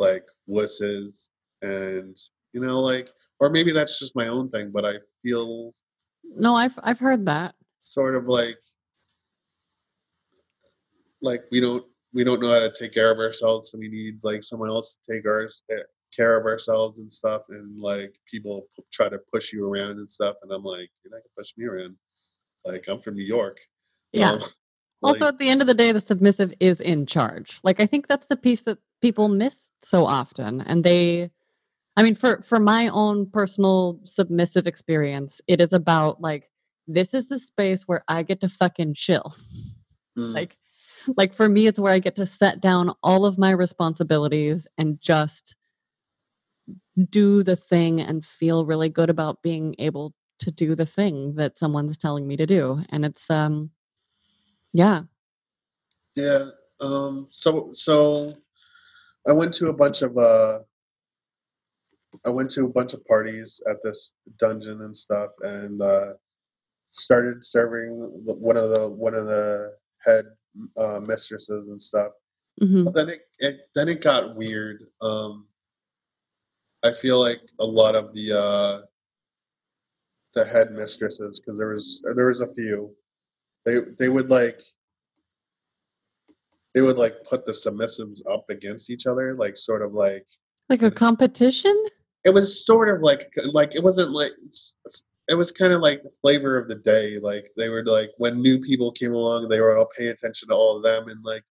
[0.02, 1.28] like wusses
[1.62, 2.18] and
[2.54, 5.74] you know like or maybe that's just my own thing but i feel
[6.36, 7.56] no, I've I've heard that.
[7.82, 8.58] sort of like
[11.22, 14.20] like we don't we don't know how to take care of ourselves so we need
[14.24, 15.76] like someone else to take ours eh,
[16.16, 20.10] care of ourselves and stuff and like people p- try to push you around and
[20.10, 21.96] stuff and i'm like you're not gonna push me around
[22.66, 23.58] like i'm from new york
[24.14, 24.32] Yeah.
[24.34, 24.42] um,
[25.04, 27.60] Also, like, at the end of the day, the submissive is in charge.
[27.64, 31.32] Like I think that's the piece that people miss so often, and they.
[31.98, 36.50] I mean, for for my own personal submissive experience, it is about like
[36.88, 39.36] this is the space where I get to fucking chill.
[40.18, 40.58] mm, Like,
[41.18, 45.00] like for me, it's where I get to set down all of my responsibilities and
[45.02, 45.56] just
[47.10, 51.58] do the thing and feel really good about being able to do the thing that
[51.60, 52.82] someone's telling me to do.
[52.90, 53.72] And it's um,
[54.74, 55.02] yeah,
[56.16, 56.48] Yeah.
[56.80, 57.28] Um.
[57.32, 58.36] So so
[59.28, 60.60] I went to a bunch of uh.
[62.26, 66.14] I went to a bunch of parties at this dungeon and stuff, and uh,
[66.92, 67.92] started serving
[68.26, 69.74] one of the one of the
[70.06, 70.26] head
[70.78, 72.12] uh, mistresses and stuff.
[72.60, 74.86] hmm But then it, it then it got weird.
[75.02, 75.48] Um.
[76.84, 78.82] I feel like a lot of the uh,
[80.34, 82.90] the head mistresses, because there was there was a few,
[83.66, 84.60] they they would like
[86.74, 90.26] they would like put the submissives up against each other, like sort of like
[90.70, 91.76] like a competition.
[92.24, 94.32] it was sort of like uh, like it wasn't like
[95.28, 97.20] it was kind of like the flavor of the day.
[97.20, 100.56] Like they were like when new people came along, they were all paying attention to
[100.56, 101.44] all of them, and like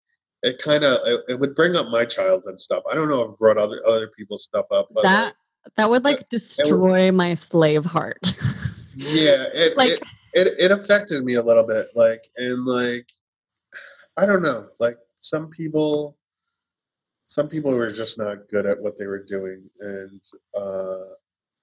[0.44, 2.84] it kind of it, it would bring up my childhood stuff.
[2.90, 5.34] I don't know if it brought other other people's stuff up, but that like,
[5.76, 8.34] that would like destroy my slave heart.
[8.96, 10.04] yeah, it, like it
[10.34, 11.88] it it affected me a little bit.
[11.96, 13.08] Like and like
[14.18, 16.16] I don't know, like some people
[17.28, 20.22] some people were just not good at what they were doing and
[20.56, 21.04] uh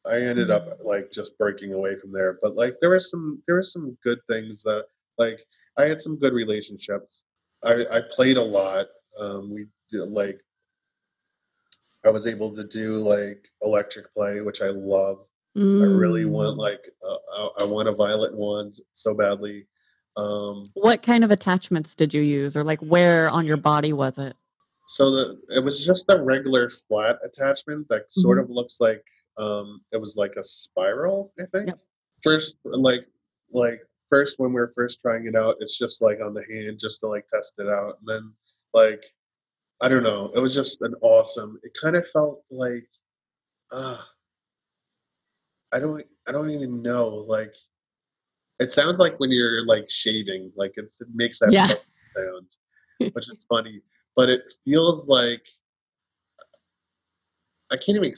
[0.07, 3.57] i ended up like just breaking away from there but like there were some there
[3.57, 4.85] were some good things that
[5.19, 5.41] like
[5.77, 7.23] i had some good relationships.
[7.65, 8.87] I i played a lot
[9.19, 10.41] um we did, like
[12.05, 15.19] i was able to do like electric play which i love.
[15.57, 16.61] I really want Mm.
[16.69, 19.67] like uh, I, I want a violet wand so badly
[20.17, 24.17] um what kind of attachments did you use, or like where on your body was
[24.19, 24.35] it?
[24.89, 29.05] So the it was just a regular flat attachment that sort of looks like
[29.37, 31.69] um it was like a spiral, I think.
[31.69, 31.79] Yep.
[32.23, 33.07] First like
[33.53, 36.79] like first when we were first trying it out, it's just like on the hand
[36.81, 37.99] just to like test it out.
[38.01, 38.33] And then
[38.73, 39.05] like
[39.81, 42.89] I don't know, it was just an awesome it kind of felt like
[43.71, 43.99] uh
[45.73, 47.53] I don't I don't even know, like
[48.59, 51.69] it sounds like when you're like shaving, like it, it makes that Yeah.
[52.17, 52.47] sound,
[53.13, 53.81] which is funny.
[54.15, 55.43] But it feels like
[57.73, 58.15] I can't even.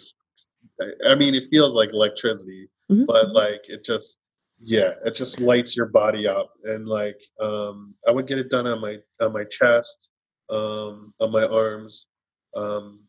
[1.07, 3.07] I- mean, it feels like electricity, Mhm.
[3.07, 4.19] but like it just,
[4.61, 6.53] yeah, it just lights your body up.
[6.65, 10.11] And like, um, I would get it done on my on my chest,
[10.51, 12.07] um, on my arms,
[12.55, 13.01] um,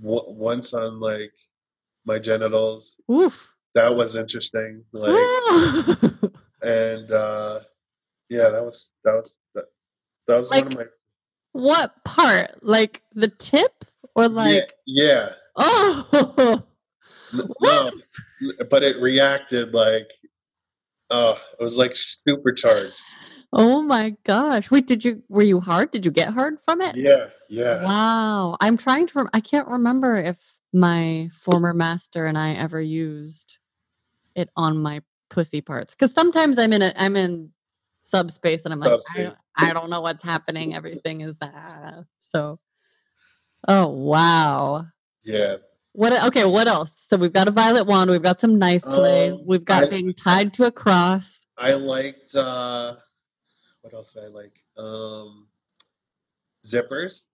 [0.00, 1.32] w- once on like
[2.06, 2.96] my genitals.
[3.10, 3.52] Oof.
[3.74, 4.84] That was interesting.
[4.92, 5.12] Like,
[6.62, 7.60] and uh,
[8.28, 9.64] yeah, that was that was that,
[10.28, 10.84] that was Like- one of my
[11.52, 12.62] what part?
[12.62, 13.84] Like the tip
[14.16, 16.08] or like yeah, oh
[16.38, 16.56] yeah.
[17.38, 17.90] N- No,
[18.70, 20.08] but it reacted like
[21.10, 22.94] oh, it was like supercharged.
[23.52, 24.70] oh my gosh.
[24.70, 25.90] Wait, did you were you hard?
[25.90, 26.96] Did you get hard from it?
[26.96, 27.82] Yeah, yeah.
[27.84, 28.56] Wow.
[28.60, 30.36] I'm trying to rem- I can't remember if
[30.72, 33.58] my former master and I ever used
[34.34, 35.02] it on my
[35.32, 37.50] pussy parts cuz sometimes I'm in a I'm in
[38.02, 40.74] subspace and I'm like I don't, I don't know what's happening.
[40.74, 42.04] Everything is that.
[42.20, 42.60] So
[43.68, 44.86] Oh, wow.
[45.22, 45.56] Yeah.
[45.92, 46.92] What okay, what else?
[47.06, 49.88] So we've got a violet wand, we've got some knife play, Um, we've got I-
[49.90, 51.38] being tied to a cross.
[51.56, 52.96] I liked uh
[53.82, 54.62] what else did I like?
[54.76, 55.48] Um
[56.66, 57.24] zippers.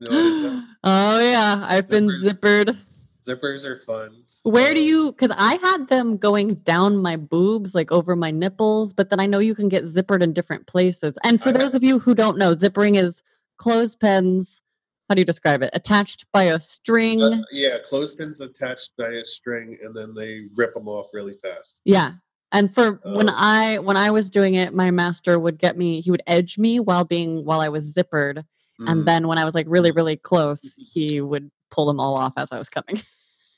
[0.00, 0.64] You know what is that?
[0.84, 2.24] oh yeah, I've been Zippers.
[2.66, 2.78] zippered.
[3.26, 4.24] zippers are fun.
[4.50, 8.30] Where do Um, you cuz I had them going down my boobs like over my
[8.30, 11.14] nipples, but then I know you can get zippered in different places.
[11.24, 13.22] And for I those of you who don't know, zippering is
[13.58, 14.60] clothespins
[15.08, 15.70] how do you describe it?
[15.72, 17.22] Attached by a string.
[17.22, 21.78] Uh, yeah, clothespins attached by a string and then they rip them off really fast.
[21.84, 22.12] Yeah.
[22.52, 23.34] And for when Oh.
[23.36, 26.78] I when I was doing it, my master would get me, he would edge me
[26.78, 28.44] while being while I was zippered.
[28.80, 28.90] Mm.
[28.90, 32.34] And then when I was like really, really close, he would pull them all off
[32.36, 33.02] as I was coming.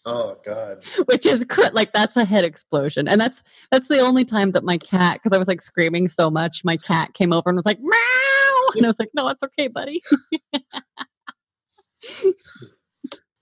[0.06, 0.84] Oh god.
[1.06, 3.06] Which is cr- like that's a head explosion.
[3.08, 6.30] And that's that's the only time that my cat, because I was like screaming so
[6.30, 8.68] much, my cat came over and was like, Meow!
[8.76, 10.02] And I was like, No, it's okay, buddy.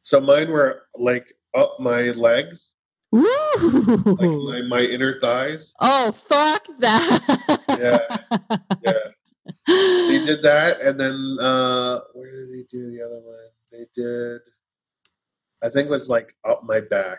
[0.02, 2.74] So mine were like up my legs,
[3.12, 3.24] Woo!
[3.59, 5.74] like my, my inner thighs.
[5.80, 7.59] oh fuck that.
[7.68, 7.98] Yeah,
[8.82, 8.92] Yeah.
[9.66, 13.48] They did that and then uh where did they do the other one?
[13.70, 14.40] They did
[15.62, 17.18] I think it was like up my back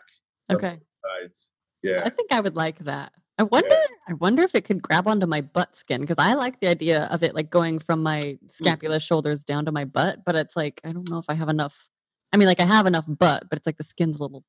[0.51, 0.79] okay.
[1.21, 1.49] sides.
[1.83, 2.01] Yeah.
[2.05, 3.11] I think I would like that.
[3.37, 3.75] I wonder.
[4.09, 7.05] I wonder if it could grab onto my butt skin because I like the idea
[7.05, 10.25] of it like going from my scapula, shoulders down to my butt.
[10.25, 11.87] But it's like I don't know if I have enough.
[12.33, 14.43] I mean, like I have enough butt, but it's like the skin's a little.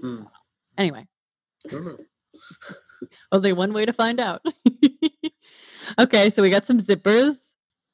[0.00, 0.22] Hmm.
[0.76, 1.04] Anyway,
[1.66, 1.98] I don't know.
[3.32, 4.44] only one way to find out.
[5.98, 7.38] okay, so we got some zippers.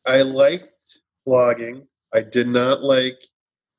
[0.06, 1.86] I liked flogging.
[2.12, 3.26] I did not like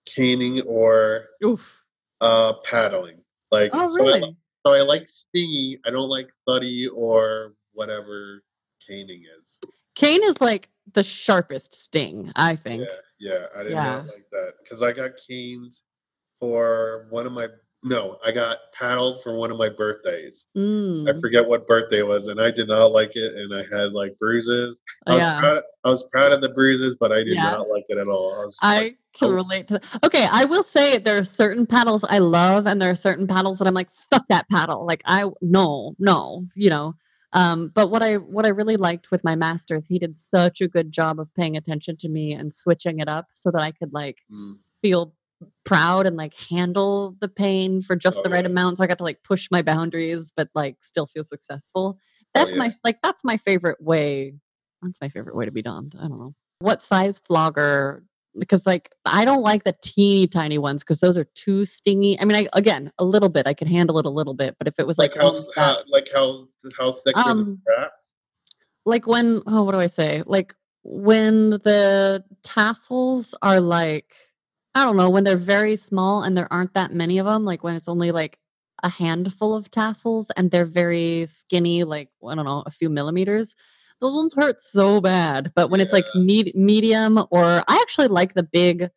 [0.05, 1.83] caning or Oof.
[2.21, 3.21] uh paddling.
[3.51, 4.37] Like Oh, so I, really?
[4.65, 5.79] so I like stingy.
[5.85, 8.43] I don't like thuddy or whatever
[8.85, 9.69] caning is.
[9.95, 12.83] Cane is like the sharpest sting, I think.
[13.19, 13.45] Yeah, yeah.
[13.57, 13.83] I did Yeah.
[13.83, 15.73] not like that because I got caned
[16.39, 17.47] for one of my
[17.85, 20.47] no, I got paddled for one of my birthdays.
[20.55, 23.63] I Mm, forget what birthday it was, and I did not like it, and I
[23.71, 24.81] had like bruises.
[25.05, 25.39] I was yeah.
[25.39, 25.63] proud.
[25.83, 27.51] I was proud of the bruises, but I did Yeah.
[27.51, 28.33] not like it at all.
[28.41, 29.33] I was like, can oh.
[29.33, 29.83] relate to that.
[30.03, 33.59] Okay, I will say there are certain paddles I love, and there are certain paddles
[33.59, 34.83] that I'm like, fuck that paddle.
[34.87, 36.95] Like I no, no, you know.
[37.33, 40.67] Um, but what I what I really liked with my masters, he did such a
[40.67, 43.93] good job of paying attention to me and switching it up so that I could
[43.93, 45.13] like mm, feel
[45.63, 48.49] proud and like handle the pain for just Oh, the right yeah.
[48.51, 48.77] amount.
[48.77, 51.97] So I got to like push my boundaries, but like still feel successful.
[51.97, 52.01] Oh,
[52.33, 52.59] That's yeah.
[52.59, 54.35] my like that's my favorite way.
[54.81, 55.95] That's my favorite way to be domed.
[55.97, 56.33] I don't know.
[56.59, 58.03] What size flogger?
[58.37, 62.19] Because like I don't like the teeny tiny ones because those are too stingy.
[62.19, 64.67] I mean, I again a little bit I could handle it a little bit, but
[64.67, 67.61] if it was like like how, how like how how thick Um,
[68.85, 74.13] like when oh what do i say like when the tassels are like
[74.75, 77.63] i don't know when they're very small and there aren't that many of them like
[77.63, 78.37] when it's only like
[78.83, 83.55] a handful of tassels and they're very skinny like i don't know a few millimeters
[84.01, 86.21] those ones hurt so bad but when it's like Yeah.
[86.21, 88.89] med- medium or i actually like the big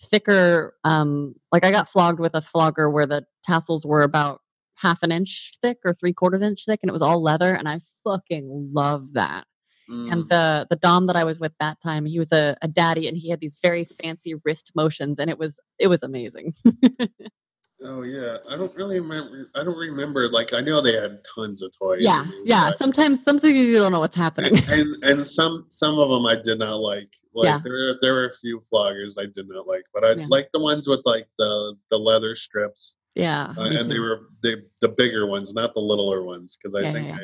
[0.00, 4.40] thicker um like i got flogged with a flogger where the tassels were about
[4.76, 7.68] half an inch thick or three quarters inch thick and it was all leather and
[7.68, 9.44] i fucking love that
[9.90, 12.68] Mm, and the the dom that i was with that time he was a, a
[12.68, 16.54] daddy and he had these very fancy wrist motions and it was it was amazing
[17.84, 19.50] oh yeah, I don't really remember.
[19.54, 20.28] I don't remember.
[20.28, 21.98] Like I know they had tons of toys.
[22.00, 24.68] yeah I mean, yeah sometimes sometimes you don't know what's happening and,
[25.04, 27.10] and and some some of them I did not like.
[27.34, 27.60] Like Yeah.
[27.64, 30.26] there were there were a few floggers I did not like, but I Yeah.
[30.28, 34.56] like the ones with like the the leather strips, yeah uh, and they were they
[34.80, 37.10] the bigger ones, not the littler ones, because I Yeah, think.
[37.14, 37.22] I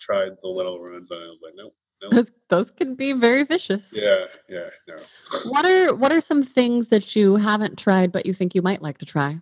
[0.00, 1.76] tried the little ones and I was like, nope,
[2.10, 4.96] those, those can be very vicious yeah, yeah, no.
[5.46, 8.82] what are what are some things that you haven't tried but you think you might
[8.82, 9.38] like to try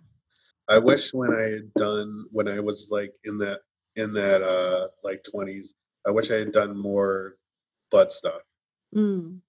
[0.69, 3.59] I wish when I had done when I was like in that
[3.97, 5.73] in that uh like twenties,
[6.07, 7.35] I wish I had done more
[7.89, 8.41] butt stuff.
[8.95, 9.39] Mm.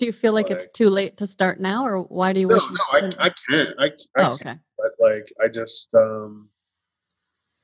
[0.00, 2.56] do you feel like it's too late to start now or why do you No,
[2.56, 3.26] wish no, you I.
[3.26, 3.74] I can't.
[3.78, 6.48] I, I oh can't, okay but like I just um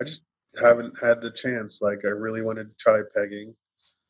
[0.01, 0.23] I just
[0.61, 1.83] haven't had the chance.
[1.83, 3.55] Like I really wanted to try pegging.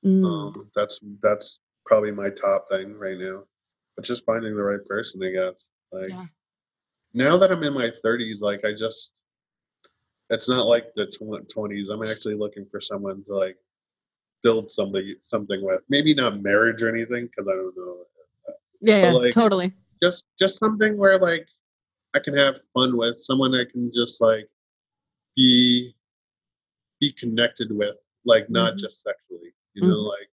[0.04, 0.24] Mm.
[0.24, 3.42] Um, that's that's probably my top thing right now.
[3.96, 5.66] But just finding the right person, I guess.
[5.92, 6.26] Like Yeah.
[7.14, 9.12] now that I'm in my 30s, like I just
[10.30, 11.88] it's not like the tw- 20s.
[11.90, 13.56] I'm actually looking for someone to like
[14.42, 15.80] build somebody something with.
[15.88, 18.04] Maybe not marriage or anything because I don't know.
[18.80, 19.72] yeah, yeah, like- totally.
[20.02, 21.48] Just just something where like
[22.14, 24.48] I can have fun with someone I can just like
[25.34, 25.94] be
[27.00, 28.78] be connected with, like not Mhm.
[28.78, 29.52] just sexually.
[29.80, 30.06] You know, mm-hmm.
[30.08, 30.28] like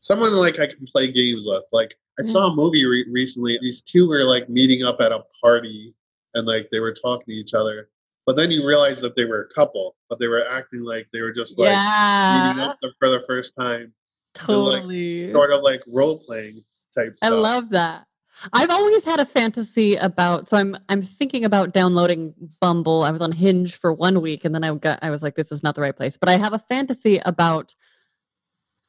[0.00, 1.64] someone like I can play games with.
[1.72, 3.58] Like I saw a movie re- recently.
[3.60, 5.94] These two were like meeting up at a party
[6.34, 7.88] and like they were talking to each other.
[8.26, 11.20] But then you realize that they were a couple, but they were acting like they
[11.20, 13.92] were just like meeting up for the first time,
[14.34, 15.32] totally.
[15.32, 16.62] sort of like role playing
[16.94, 17.22] type stuff.
[17.22, 17.42] I stuff.
[17.42, 18.06] love that.
[18.52, 23.02] I've always had a fantasy about so I'm I'm thinking about downloading Bumble.
[23.02, 25.52] I was on Hinge for one week and then I got I was like this
[25.52, 26.16] is not the right place.
[26.16, 27.74] But I have a fantasy about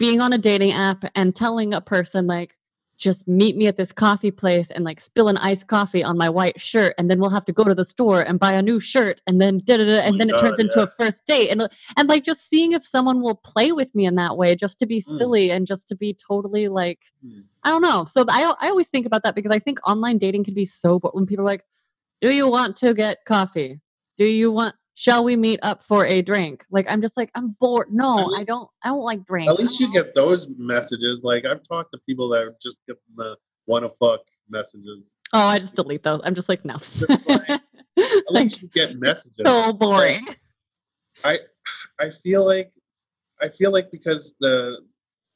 [0.01, 2.57] being on a dating app and telling a person like
[2.97, 6.29] just meet me at this coffee place and like spill an iced coffee on my
[6.29, 8.79] white shirt and then we'll have to go to the store and buy a new
[8.79, 11.25] shirt and then da da da and my then it God, turns into a first
[11.25, 14.55] date and and like just seeing if someone will play with me in that way
[14.55, 15.17] just to be Mm.
[15.17, 17.41] silly and just to be totally like Hmm.
[17.63, 18.05] I don't know.
[18.05, 20.97] So I I always think about that because I think online dating can be so.
[20.97, 21.63] But when people are like,
[22.19, 23.79] "Do you want to get coffee?
[24.17, 24.73] Do you want?
[24.95, 27.87] Shall we meet up for a drink?" Like I'm just like I'm bored.
[27.91, 28.69] No, I mean, I don't.
[28.83, 29.51] I don't like drinks.
[29.51, 31.19] At least you get those messages.
[31.23, 33.35] Like I've talked to people that just get the
[33.67, 34.99] wanna fuck messages.
[35.33, 36.21] Oh, I just delete those.
[36.25, 36.77] I'm just like no.
[36.77, 37.49] Just like-
[37.97, 39.33] At like least you get messages.
[39.45, 40.25] so boring.
[41.23, 41.39] I
[41.99, 42.71] I feel like
[43.41, 44.77] I feel like because the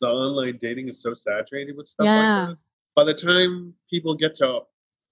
[0.01, 2.39] the online dating is so saturated with stuff Yeah.
[2.47, 2.57] like that.
[2.95, 4.61] By the time people get to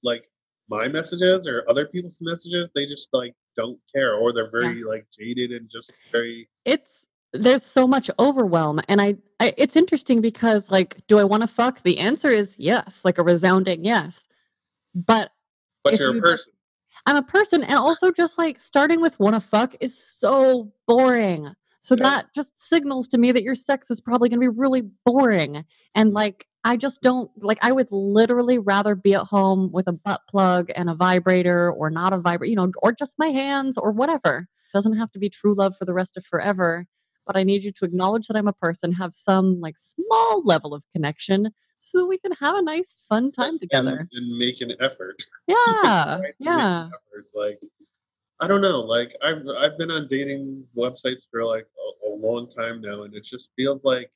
[0.03, 0.29] like
[0.69, 5.05] my messages or other people's messages, they just like don't care or they're very like
[5.17, 10.69] jaded and just very It's there's so much overwhelm, and I, I it's interesting because
[10.69, 11.81] like, do I want to fuck?
[11.81, 14.27] The answer is yes, like a resounding yes.
[14.93, 15.31] But
[15.83, 16.53] but you're you a person.
[17.07, 21.53] I'm a person, and also just like starting with wanna fuck is so boring.
[21.81, 22.03] So Yeah.
[22.03, 25.65] that just signals to me that your sex is probably going to be really boring.
[25.95, 29.91] And like, I just don't like, I would literally rather be at home with a
[29.93, 33.77] butt plug and a vibrator or not a vibrator, you know, or just my hands
[33.77, 34.47] or whatever.
[34.73, 36.85] doesn't have to be true love for the rest of forever.
[37.25, 40.73] But I need you to acknowledge that I'm a person, have some like small level
[40.73, 41.49] of connection
[41.81, 44.07] so that we can have a nice, fun time together.
[44.11, 45.21] and, make an effort.
[45.47, 46.19] Yeah.
[46.19, 46.33] Right?
[46.39, 46.87] Yeah.
[46.87, 47.25] effort.
[47.35, 47.59] Like
[48.39, 48.79] I don't know.
[48.79, 51.65] Like I've I've been on dating websites for like
[52.05, 54.09] a, a long time now, and it just feels like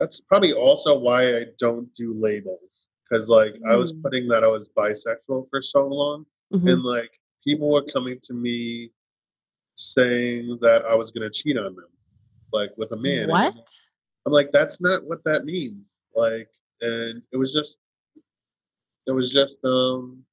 [0.00, 4.02] that's probably also why I don't do labels because like I was Mm.
[4.02, 6.72] putting that I was bisexual for so long, Mhm.
[6.72, 7.10] and like
[7.44, 8.92] people were coming to me
[9.76, 11.88] saying that I was gonna cheat on them,
[12.52, 13.22] like with a man.
[13.24, 13.54] and What?
[14.26, 15.96] I'm like, that's not what that means.
[16.14, 17.78] Like, and it was just,
[19.06, 20.24] it was just, um,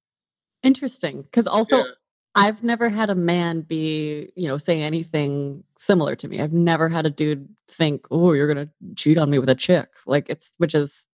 [0.63, 1.21] Interesting.
[1.21, 1.91] Because also, yeah.
[2.35, 6.41] I've never had a man be, you know, say anything similar to me.
[6.41, 9.87] I've never had a dude think, "Oh, you're gonna cheat on me with a chick."
[10.05, 11.07] Like it's, which is,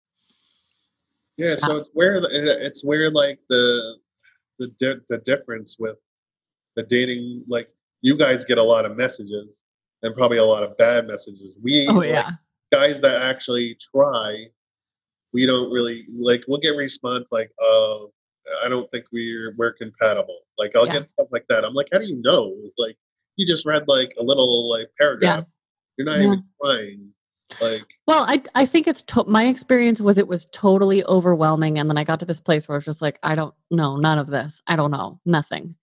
[1.37, 3.97] Yeah, so it's where eh, it's where like the
[4.57, 5.97] the di- the difference with
[6.75, 7.69] the dating like
[8.01, 9.61] you guys get a lot of messages
[10.01, 11.55] and probably a lot of bad messages.
[11.61, 12.31] We oh like, yeah,
[12.71, 14.47] guys that actually try,
[15.33, 16.43] we don't really like.
[16.47, 18.11] We'll get response like, "Oh,
[18.63, 20.99] I don't think we're we're compatible." Like I'll Yeah.
[20.99, 21.63] get stuff like that.
[21.65, 22.55] I'm like, how do you know?
[22.77, 22.97] Like
[23.37, 25.39] you just read like a little like paragraph.
[25.39, 25.43] Yeah.
[25.97, 26.25] You're not Yeah.
[26.27, 27.13] even trying.
[27.61, 31.89] Like Well, I I think it's to- my experience was it was totally overwhelming, and
[31.89, 34.17] then I got to this place where I was just like, I don't know, none
[34.19, 34.61] of this.
[34.67, 35.75] I don't know, nothing.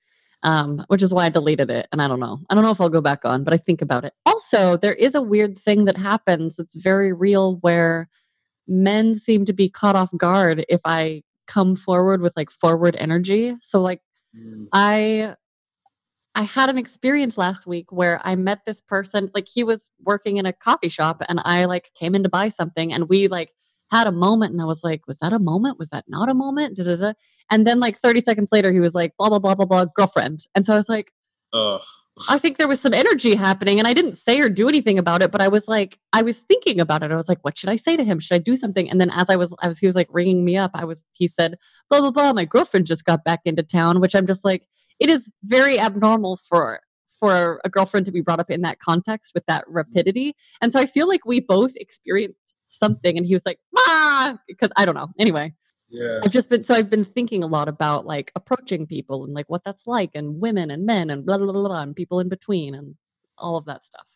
[0.44, 2.38] Um, which is why I deleted it, and I don't know.
[2.48, 4.14] I don't know if I'll go back on, but I think about it.
[4.24, 8.08] Also, there is a weird thing that happens that's very real, where
[8.68, 13.56] men seem to be caught off guard if I come forward with like forward energy.
[13.62, 14.00] So like
[14.36, 15.34] mm, I
[16.34, 20.36] I had an experience last week where I met this person like he was working
[20.36, 23.52] in a coffee shop and I like came in to buy something and we like
[23.90, 25.78] had a moment and I was like was that a moment?
[25.80, 26.76] Was that not a moment?
[26.76, 27.12] Da, da, da.
[27.50, 30.44] and then like 30 seconds later he was like blah blah blah blah blah girlfriend.
[30.54, 31.12] And so I was like
[31.52, 31.78] uh,
[32.28, 35.22] I think there was some energy happening and I didn't say or do anything about
[35.22, 37.12] it but I was like I was thinking about it.
[37.12, 38.20] I was like what should I say to him?
[38.20, 38.88] Should I do something?
[38.90, 41.04] And then as I was I was he was like ringing me up I was
[41.12, 41.56] he said
[41.90, 42.32] blah blah blah.
[42.32, 44.66] My girlfriend just got back into town which I'm just like
[44.98, 46.80] it is very abnormal for
[47.18, 50.36] for a girlfriend to be brought up in that context with that rapidity.
[50.62, 54.70] And so I feel like we both experienced something and he was like ah because
[54.76, 55.08] I don't know.
[55.18, 55.54] Anyway
[55.90, 56.20] yeah.
[56.22, 59.48] I've just been so I've been thinking a lot about like approaching people and like
[59.48, 62.28] what that's like and women and men and blah blah blah, blah and people in
[62.28, 62.94] between and
[63.36, 64.06] all of that stuff.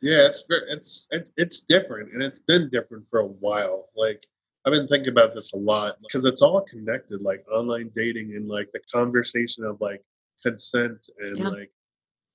[0.00, 3.88] Yeah, it's it's it's different, and it's been different for a while.
[3.96, 4.22] Like
[4.66, 8.48] I've been thinking about this a lot because it's all connected, like online dating and
[8.48, 10.02] like the conversation of like
[10.42, 11.48] consent and Yeah.
[11.48, 11.70] like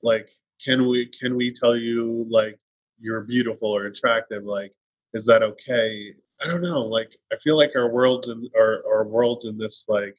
[0.02, 0.30] like
[0.64, 2.58] can we can we tell you like
[3.00, 4.44] you're beautiful or attractive?
[4.46, 4.74] Like
[5.14, 6.14] is that okay?
[6.42, 6.82] I don't know.
[6.82, 10.18] Like I feel like our worlds in our our worlds in this like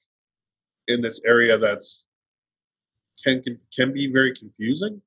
[0.88, 2.06] in this area that's
[3.24, 5.00] can can, can be very confusing.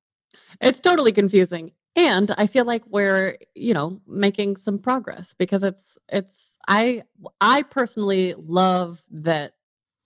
[0.61, 1.71] It's totally confusing.
[1.95, 7.03] And I feel like we're, you know, making some progress because it's it's I
[7.41, 9.53] I personally love that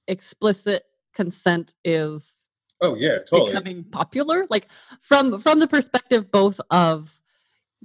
[0.07, 0.83] explicit
[1.13, 2.31] consent is
[2.81, 3.51] Oh yeah, totally.
[3.53, 4.67] becoming popular like
[5.01, 7.14] from from the perspective both of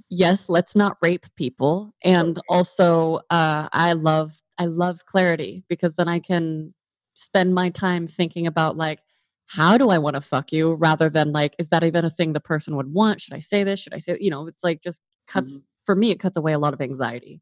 [0.09, 6.07] yes let's not rape people and also uh i love i love clarity because then
[6.07, 6.73] i can
[7.13, 8.99] spend my time thinking about like
[9.47, 10.73] how do i want to fuck you?
[10.75, 13.21] rather than like is that even a thing the person would want?
[13.21, 13.79] Should i say this?
[13.79, 15.63] Should i say you know it's like just cuts Mhm.
[15.85, 17.41] for me it cuts away a lot of anxiety.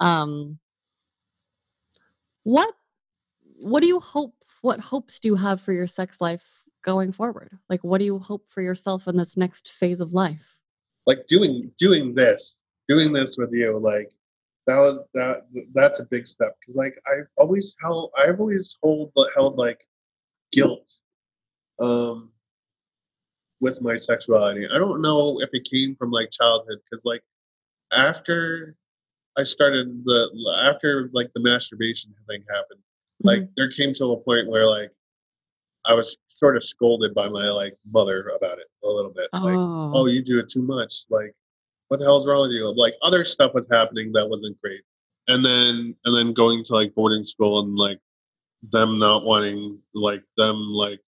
[0.00, 0.58] Um
[2.44, 2.72] what
[3.56, 7.58] what do you hope what hopes do you have for your sex life going forward?
[7.68, 10.57] Like what do you hope for yourself in this next phase of life
[11.08, 14.10] like doing doing this doing this with you like
[14.68, 15.36] that was that
[15.74, 19.80] that's a big step because like i've always held i've always hold held like
[20.52, 20.88] guilt
[21.80, 22.30] um
[23.60, 27.22] with my sexuality i don't know if it came from like childhood because like
[27.92, 28.76] after
[29.38, 30.20] i started the
[30.62, 32.80] after like the masturbation thing happened
[33.22, 33.50] like Mhm.
[33.56, 34.92] there came to a point where like
[35.84, 39.56] i was sort of scolded by my like mother about it a little bit like
[39.56, 41.04] oh, oh, you do it too much.
[41.08, 41.34] Like,
[41.88, 42.68] what the hell's wrong with you?
[42.76, 44.82] Like, other stuff was happening that wasn't great.
[45.28, 47.98] And then, and then going to like boarding school and like
[48.70, 51.00] them not wanting, like them like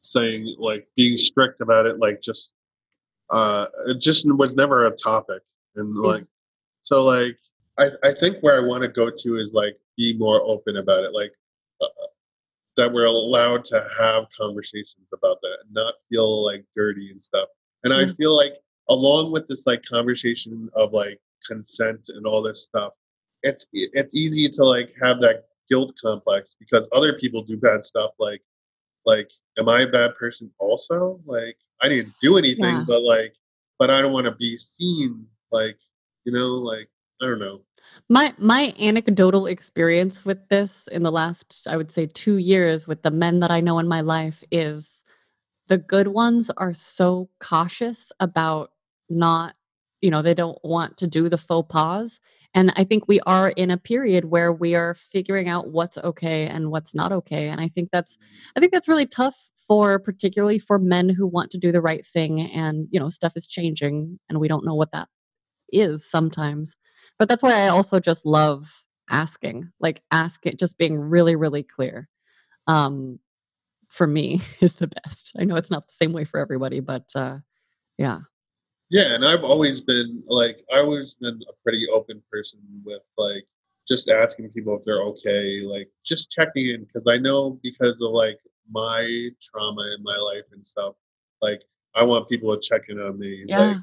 [0.00, 2.54] saying, like being strict about it, like just,
[3.30, 5.42] uh, it just was never a topic.
[5.76, 6.10] And Yeah.
[6.10, 6.24] like,
[6.82, 7.36] so like,
[7.78, 11.04] I, I think where I want to go to is like be more open about
[11.04, 11.12] it.
[11.12, 11.32] Like,
[12.78, 17.48] that we're allowed to have conversations about that and not feel like dirty and stuff.
[17.82, 18.16] And I mm.
[18.16, 18.54] feel like
[18.88, 22.92] along with this like conversation of like consent and all this stuff,
[23.42, 28.12] it's it's easy to like have that guilt complex because other people do bad stuff
[28.18, 28.42] like
[29.04, 31.20] like am I a bad person also?
[31.26, 32.84] Like I didn't do anything Yeah.
[32.86, 33.34] but like
[33.80, 35.78] but I don't want to be seen like
[36.24, 36.88] you know like
[37.20, 37.62] I don't know.
[38.08, 43.02] My my anecdotal experience with this in the last i would say two years with
[43.02, 45.02] the men that i know in my life is
[45.68, 48.70] the good ones are so cautious about
[49.08, 49.54] not
[50.00, 52.20] you know they don't want to do the faux pas
[52.54, 56.46] and i think we are in a period where we are figuring out what's okay
[56.46, 58.18] and what's not okay and i think that's
[58.56, 62.06] i think that's really tough for particularly for men who want to do the right
[62.06, 65.08] thing and you know stuff is changing and we don't know what that
[65.70, 66.74] is sometimes
[67.18, 68.70] but that's why i also just love
[69.10, 72.08] asking like ask it just being really really clear.
[72.66, 73.18] Um
[73.88, 75.32] for me is the best.
[75.38, 77.38] I know it's not the same way for everybody but uh
[77.96, 78.20] yeah.
[78.90, 83.46] Yeah, and I've always been like I've always been a pretty open person with like
[83.86, 88.12] just asking people if they're okay, like just checking in because I know because of
[88.12, 88.38] like
[88.70, 90.94] my trauma in my life and stuff,
[91.42, 91.62] like
[91.94, 93.44] I want people to check in on me.
[93.46, 93.58] yeah.
[93.58, 93.76] Like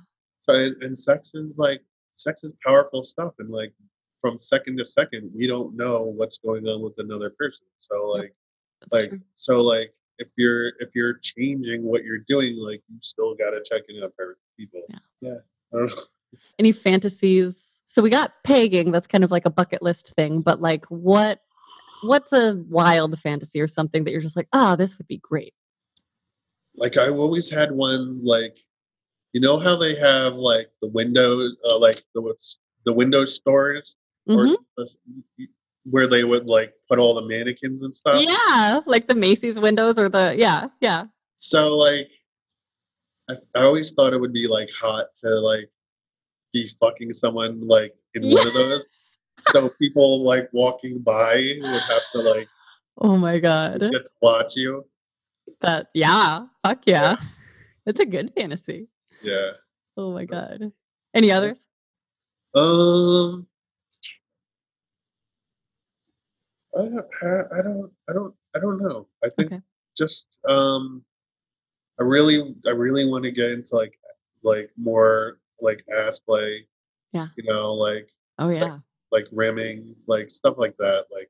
[0.44, 1.82] so and, and sex is like
[2.16, 3.74] sex is powerful stuff and like
[4.22, 7.66] from second to second we don't know what's going on with another person.
[7.80, 8.34] So like
[8.82, 9.22] that's like true.
[9.36, 13.84] so like if you're if you're changing what you're doing, like you still gotta check
[13.90, 14.12] in on
[14.58, 14.82] people.
[14.90, 14.98] Yeah.
[15.22, 15.80] Yeah.
[15.80, 15.88] I
[16.60, 20.62] any fantasies so we got pegging that's kind of like a bucket list thing but
[20.62, 21.42] like what
[22.04, 25.54] what's a wild fantasy or something that you're just like oh this would be great
[26.76, 28.58] Like I've always had one like
[29.36, 33.96] you know how they have like the windows uh, like the what's the window stores
[34.30, 34.56] or Mhm.
[34.78, 35.48] the-
[35.94, 38.20] where they would like put all the mannequins and stuff.
[38.22, 41.02] yeah like the macy's windows or the yeah yeah
[41.40, 42.08] So like
[43.30, 45.70] I, I always thought it would be like hot to like
[46.54, 48.88] be fucking someone like in one of those.
[49.52, 52.48] So people like walking by would have to like
[53.00, 54.86] oh my god get to watch you.
[55.60, 57.18] that yeah fuck yeah
[57.86, 58.88] it's a good fantasy
[59.26, 59.52] Yeah.
[59.98, 60.72] oh my god
[61.14, 61.60] any others
[62.56, 63.48] Um.
[66.78, 67.06] I don't.
[67.54, 67.92] I don't.
[68.10, 68.34] I don't.
[68.56, 69.08] I don't know.
[69.24, 69.62] I think Okay.
[69.98, 71.04] just um.
[72.00, 72.56] I really.
[72.66, 73.98] I really want to get into like
[74.44, 76.66] like more like ass play.
[77.14, 77.28] Yeah.
[77.38, 78.10] You know, like
[78.40, 78.80] oh yeah
[79.12, 81.06] like rimming, like stuff like that.
[81.12, 81.30] Like.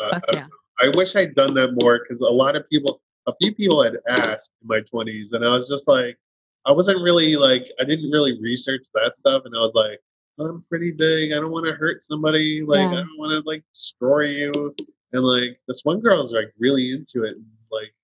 [0.00, 0.46] Uh, I, yeah
[0.80, 3.98] I wish I'd done that more because a lot of people, a few people had
[4.08, 6.18] asked in my twenties, and I was just like,
[6.66, 10.00] I wasn't really like I didn't really research that stuff, and I was like,
[10.38, 11.32] I'm pretty big.
[11.32, 12.62] I don't want to hurt somebody.
[12.66, 14.74] Like I don't want to like destroy you.
[15.12, 17.94] And like this one girl was like really into it, and like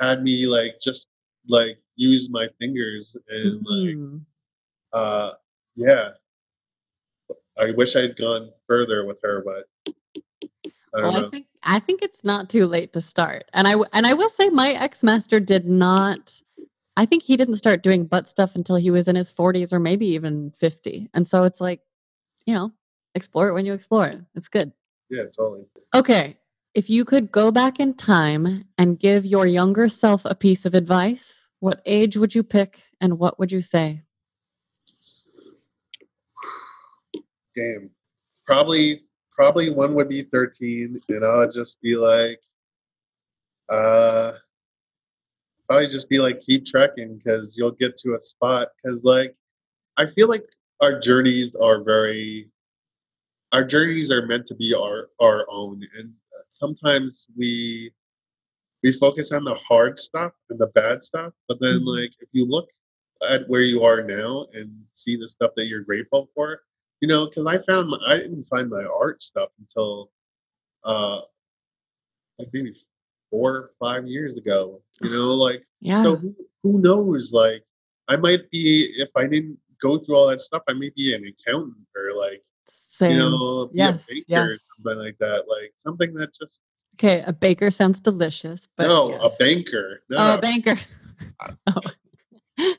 [0.00, 1.08] had me like just
[1.48, 4.20] like use my fingers and like Mm.
[4.92, 5.30] uh
[5.76, 6.10] yeah.
[7.58, 9.92] I wish I'd gone further with her, but
[10.94, 13.46] I don't Well, I think I think it's not too late to start.
[13.54, 16.40] And I and I will say my ex master did not.
[16.96, 19.78] I think he didn't start doing butt stuff until he was in his 40s or
[19.78, 21.10] maybe even 50.
[21.12, 21.80] And so it's like,
[22.46, 22.72] you know,
[23.14, 24.20] explore it when you explore it.
[24.34, 24.72] It's good.
[25.10, 25.66] Yeah, totally.
[25.94, 26.36] Okay,
[26.74, 30.74] if you could go back in time and give your younger self a piece of
[30.74, 34.02] advice, what age would you pick and what would you say?
[37.54, 37.90] Damn.
[38.46, 39.02] Probably
[39.34, 42.40] probably one would be 13 and I would just be like
[43.68, 44.32] uh
[45.66, 49.34] probably just be like keep trekking because you'll get to a spot because like
[49.96, 50.44] I feel like
[50.80, 52.48] our journeys are very
[53.52, 56.12] our journeys are meant to be our our own and
[56.48, 57.92] sometimes we
[58.82, 62.02] we focus on the hard stuff and the bad stuff but then Mhm.
[62.02, 62.68] like if you look
[63.28, 66.62] at where you are now and see the stuff that you're grateful for
[67.00, 70.10] you know because i found my, i didn't find my art stuff until
[70.84, 71.20] uh
[72.38, 72.76] like maybe
[73.36, 76.02] four or five years ago you know like Yeah.
[76.02, 77.62] so who, who knows like
[78.08, 78.66] i might be
[78.96, 82.42] if i didn't go through all that stuff i might be an accountant or like
[82.68, 83.12] Same.
[83.12, 84.60] you know Yes, a baker or yes.
[84.76, 86.60] something like that like something that just
[86.94, 89.20] okay, a baker sounds delicious, but no yes.
[89.34, 90.76] a banker no Oh, a banker.
[91.66, 91.80] oh.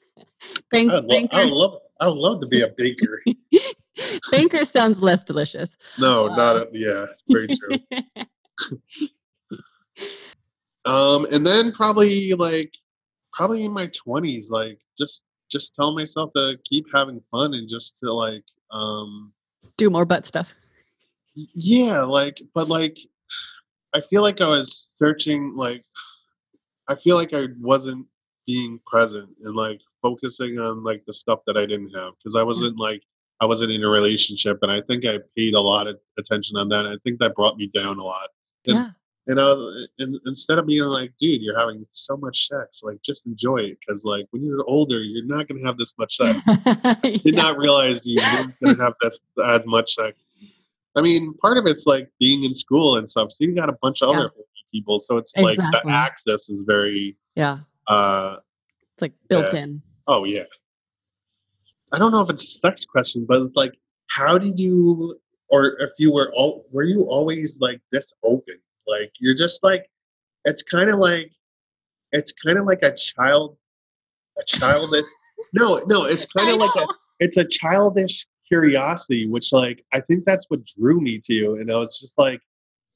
[0.71, 1.35] Bank, I lo- banker.
[1.35, 3.21] I love I would love to be a baker.
[4.31, 5.69] banker sounds less delicious.
[5.99, 6.61] No, not um.
[6.73, 7.77] a, yeah, very true.
[10.87, 12.73] Um, and then probably like
[13.33, 17.95] probably in my twenties, like just just tell myself to keep having fun and just
[18.03, 19.31] to like um
[19.77, 20.53] Do more butt stuff.
[21.35, 22.97] yeah, like but like
[23.93, 25.83] I feel like I was searching like
[26.87, 28.05] I feel like I wasn't
[28.45, 32.43] being present and like focusing on like the stuff that I didn't have because I
[32.43, 33.03] wasn't like
[33.41, 36.69] I wasn't in a relationship and I think I paid a lot of attention on
[36.69, 36.85] that.
[36.85, 38.29] And I think that brought me down a lot.
[38.65, 38.89] And, Yeah.
[39.27, 39.53] And, I,
[39.99, 43.77] and instead of being like, dude, you're having so much sex, like just enjoy it
[43.79, 46.39] because like when you're older, you're not gonna have this much sex.
[47.03, 47.41] Did Yeah.
[47.41, 50.19] not realize you weren't gonna have this as much sex.
[50.95, 53.29] I mean, part of it's like being in school and stuff.
[53.31, 54.19] So you got a bunch of Yeah.
[54.21, 54.31] other
[54.71, 57.15] people, so it's like the access is very.
[57.35, 57.59] Yeah.
[57.87, 58.37] uh
[58.93, 59.59] It's like built Yeah.
[59.63, 59.81] in.
[60.07, 60.43] Oh yeah.
[61.91, 63.73] I don't know if it's a sex question, but it's like,
[64.07, 65.19] how did you,
[65.49, 68.55] or if you were, all, were you always like this open?
[68.87, 69.89] Like you're just like,
[70.45, 71.31] it's kind of like,
[72.11, 73.57] it's kind of like a child,
[74.39, 75.05] a childish.
[75.53, 76.87] no, no, it's kind of like a,
[77.19, 81.55] it's a childish curiosity, which like I think that's what drew me to you.
[81.57, 82.41] And I was just like,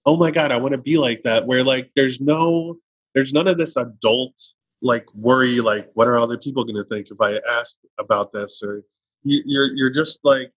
[0.06, 1.46] oh my god, I want to be like that.
[1.46, 2.78] Where like there's no,
[3.14, 4.34] there's none of this adult
[4.82, 8.62] like worry, like what are other people going to think if I ask about this,
[8.64, 8.84] or
[9.24, 10.52] you, you're you're just like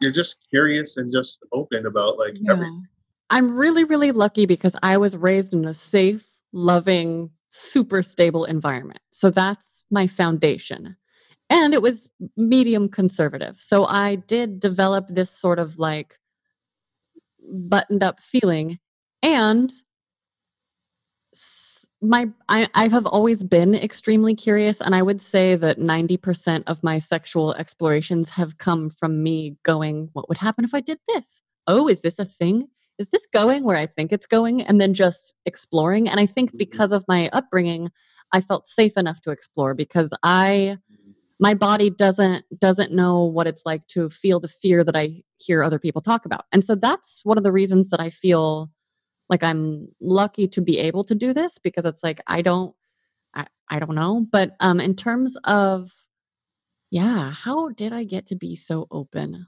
[0.00, 2.86] you're just curious and just open about like everything.
[3.30, 9.00] I'm really, really lucky because I was raised in a safe, loving, super stable environment.
[9.10, 10.96] So that's my foundation.
[11.48, 13.56] And it was medium conservative.
[13.60, 16.18] So I did develop this sort of like
[17.52, 18.78] buttoned up feeling.
[19.22, 19.72] And
[22.02, 26.82] my I, I have always been extremely curious and i would say that 90% of
[26.82, 31.42] my sexual explorations have come from me going what would happen if i did this
[31.66, 32.68] oh is this a thing
[33.00, 34.62] is this going where i think it's going?
[34.62, 36.08] And then just exploring.
[36.08, 36.58] And i think Mhm.
[36.58, 37.90] because of my upbringing
[38.32, 40.76] i felt safe enough to explore because i
[41.40, 45.62] my body doesn't doesn't know what it's like to feel the fear that i hear
[45.64, 46.44] other people talk about.
[46.52, 48.70] And so that's one of the reasons that i feel
[49.30, 52.74] like i'm lucky to be able to do this because it's like i don't
[53.34, 54.26] i, I don't know.
[54.30, 55.90] But um in terms of
[56.90, 59.46] yeah how did i get to be so open?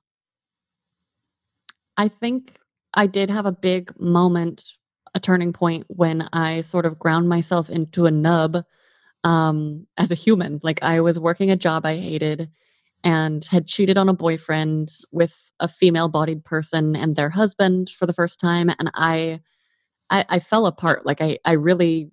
[1.98, 2.57] I think
[2.95, 4.64] i did have a big moment
[5.14, 8.64] a turning point when i sort of ground myself into a nub
[9.24, 10.61] um as a human.
[10.62, 12.51] Like i was working a job i hated
[13.05, 18.07] and had cheated on a boyfriend with a female bodied person and their husband for
[18.07, 19.40] the first time and i
[20.11, 21.07] i, I fell apart.
[21.07, 22.11] Like i i really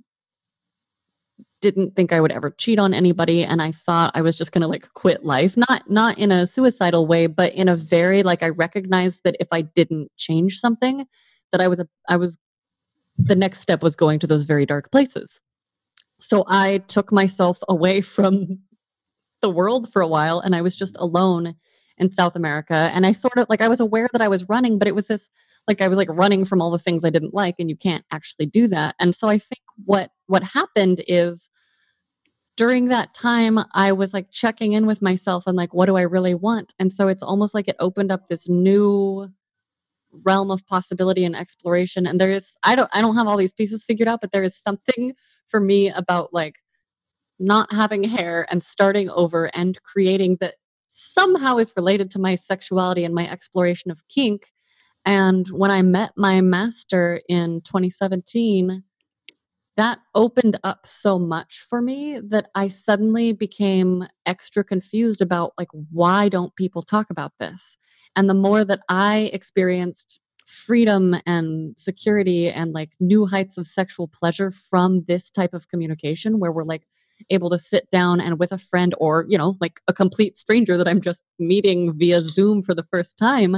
[1.61, 4.61] didn't think i would ever cheat on anybody and i thought i was just going
[4.61, 8.43] to like quit life not not in a suicidal way but in a very like
[8.43, 11.05] i recognized that if i didn't change something
[11.51, 12.37] that i was a i was
[13.17, 15.41] the next step was going to those very dark places
[16.19, 18.59] so I took myself away from
[19.41, 21.55] the world for a while and I was just alone
[21.97, 22.91] in South America.
[22.93, 25.07] And I sort of like I was aware that I was running, but it was
[25.07, 25.27] this
[25.67, 28.05] like I was like running from all the things I didn't like, and you can't
[28.11, 28.95] actually do that.
[28.99, 31.48] And so I think what what happened is
[32.59, 36.01] during that time I was like checking in with myself and like what do I
[36.01, 36.73] really want?
[36.77, 39.29] And so it's almost like it opened up this new
[40.11, 43.53] realm of possibility and exploration and there is I don't I don't have all these
[43.53, 45.13] pieces figured out but there is something
[45.47, 46.57] for me about like
[47.39, 50.55] not having hair and starting over and creating that
[50.89, 54.47] somehow is related to my sexuality and my exploration of kink
[55.05, 58.83] and when I met my master in 2017
[59.79, 65.69] that opened up so much for me that I suddenly became extra confused about like
[65.91, 67.77] why don't people talk about this?
[68.17, 74.09] And the more that I experienced freedom and security and like new heights of sexual
[74.09, 76.83] pleasure from this type of communication where we're like
[77.29, 80.77] able to sit down and with a friend or you know like a complete stranger
[80.77, 83.57] that i'm just meeting via zoom for the first time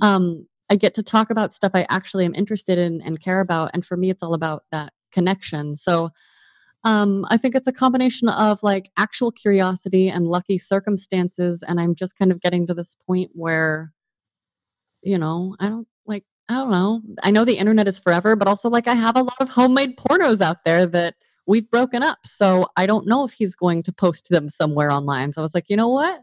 [0.00, 3.70] um i get to talk about stuff i actually am interested in and care about
[3.74, 6.10] and for me it's all about that connection so
[6.86, 11.64] um, I think it's a combination of like actual curiosity and lucky circumstances.
[11.66, 13.92] And I'm just kind of getting to this point where,
[15.02, 17.02] you know, I don't like, I don't know.
[17.24, 19.96] I know the internet is forever, but also like I have a lot of homemade
[19.96, 21.16] pornos out there that
[21.48, 22.18] we've broken up.
[22.24, 25.32] So I don't know if he's going to post them somewhere online.
[25.32, 26.22] So I was like, you know what?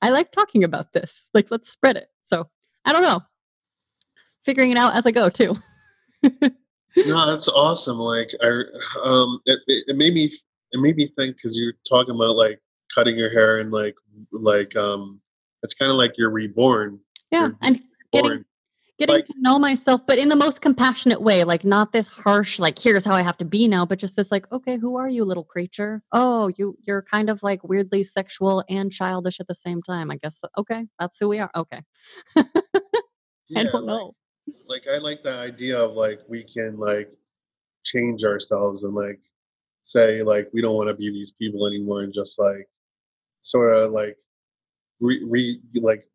[0.00, 1.26] I like talking about this.
[1.34, 2.08] Like, let's spread it.
[2.24, 2.48] So
[2.86, 3.20] I don't know.
[4.42, 5.56] Figuring it out as I go too.
[6.96, 7.98] no, that's awesome.
[7.98, 8.62] Like I,
[9.04, 10.32] um, it, it, made me
[10.72, 12.60] it made me think because you're talking about like
[12.94, 13.94] cutting your hair and like
[14.32, 15.20] like um,
[15.62, 16.98] it's kind of like you're reborn.
[17.30, 17.80] Yeah, You're and
[18.12, 18.44] getting reborn.
[18.98, 21.44] getting Like- to know myself, but in the most compassionate way.
[21.44, 24.30] Like not this harsh, like here's how I have to be now, but just this
[24.30, 26.02] like, okay, who are you, little creature?
[26.12, 30.10] Oh, you you're kind of like weirdly sexual and childish at the same time.
[30.10, 31.50] I guess okay, that's who we are.
[31.54, 31.82] Okay,
[32.36, 32.44] I
[33.48, 34.14] Yeah, don't know.
[34.66, 37.10] Like I like the idea of like we can like
[37.84, 39.20] change ourselves and like
[39.82, 42.68] say like we don't want to be these people anymore and just like
[43.42, 44.16] sort of like
[45.00, 46.08] re, re like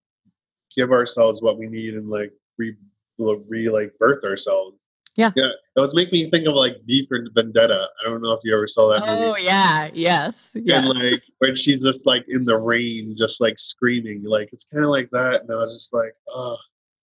[0.75, 2.75] give ourselves what we need and like re
[3.17, 4.87] re like birth ourselves.
[5.15, 5.31] Yeah.
[5.35, 5.49] Yeah.
[5.75, 7.87] That was making me think of like V for Vendetta.
[8.01, 9.43] I don't know if you ever saw that Oh movie.
[9.43, 10.85] yeah, yes, yes.
[10.85, 14.85] And like when she's just like in the rain, just like screaming, like it's kind
[14.85, 15.41] of like that.
[15.41, 16.55] And I was just like, oh,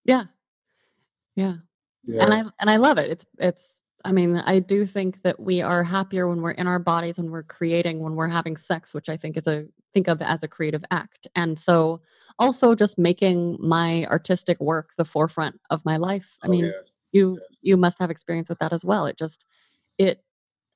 [0.03, 0.25] yeah,
[1.35, 1.55] yeah.
[2.05, 2.23] yeah.
[2.23, 3.09] and I and I love it.
[3.11, 3.81] It's it's.
[4.03, 7.31] I mean, I do think that we are happier when we're in our bodies, when
[7.31, 9.65] we're creating, when we're having sex, which I think is a
[9.95, 11.27] think of as a creative act.
[11.35, 12.01] And so,
[12.37, 16.37] also just making my artistic work the forefront of my life.
[16.43, 16.71] I Oh, mean, yeah.
[17.13, 19.07] you you must have experience with that as well.
[19.07, 19.43] It just
[19.97, 20.21] it.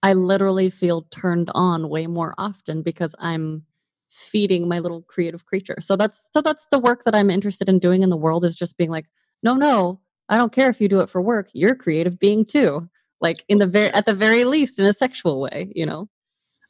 [0.01, 3.63] I literally feel turned on way more often because I'm
[4.09, 5.77] feeding my little creative creature.
[5.81, 8.55] So that's so that's the work that I'm interested in doing in the world is
[8.55, 9.05] just being like,
[9.43, 9.99] no, no,
[10.29, 11.49] I don't care if you do it for work.
[11.53, 12.87] You're a creative being too.
[13.19, 16.07] Like in the very at the very least in a sexual way, you know.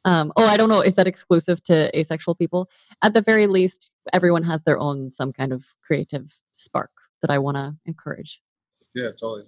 [0.06, 0.80] Um, oh, I don't know.
[0.82, 2.70] Is that exclusive to asexual people?
[3.04, 6.90] At the very least, everyone has their own some kind of creative spark
[7.22, 8.42] that I want to encourage.
[8.96, 9.44] yeah, totally.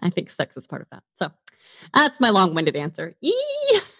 [0.00, 1.04] I think sex is part of that.
[1.14, 1.30] So
[1.94, 3.14] that's my long-winded answer.
[3.22, 3.80] Eee!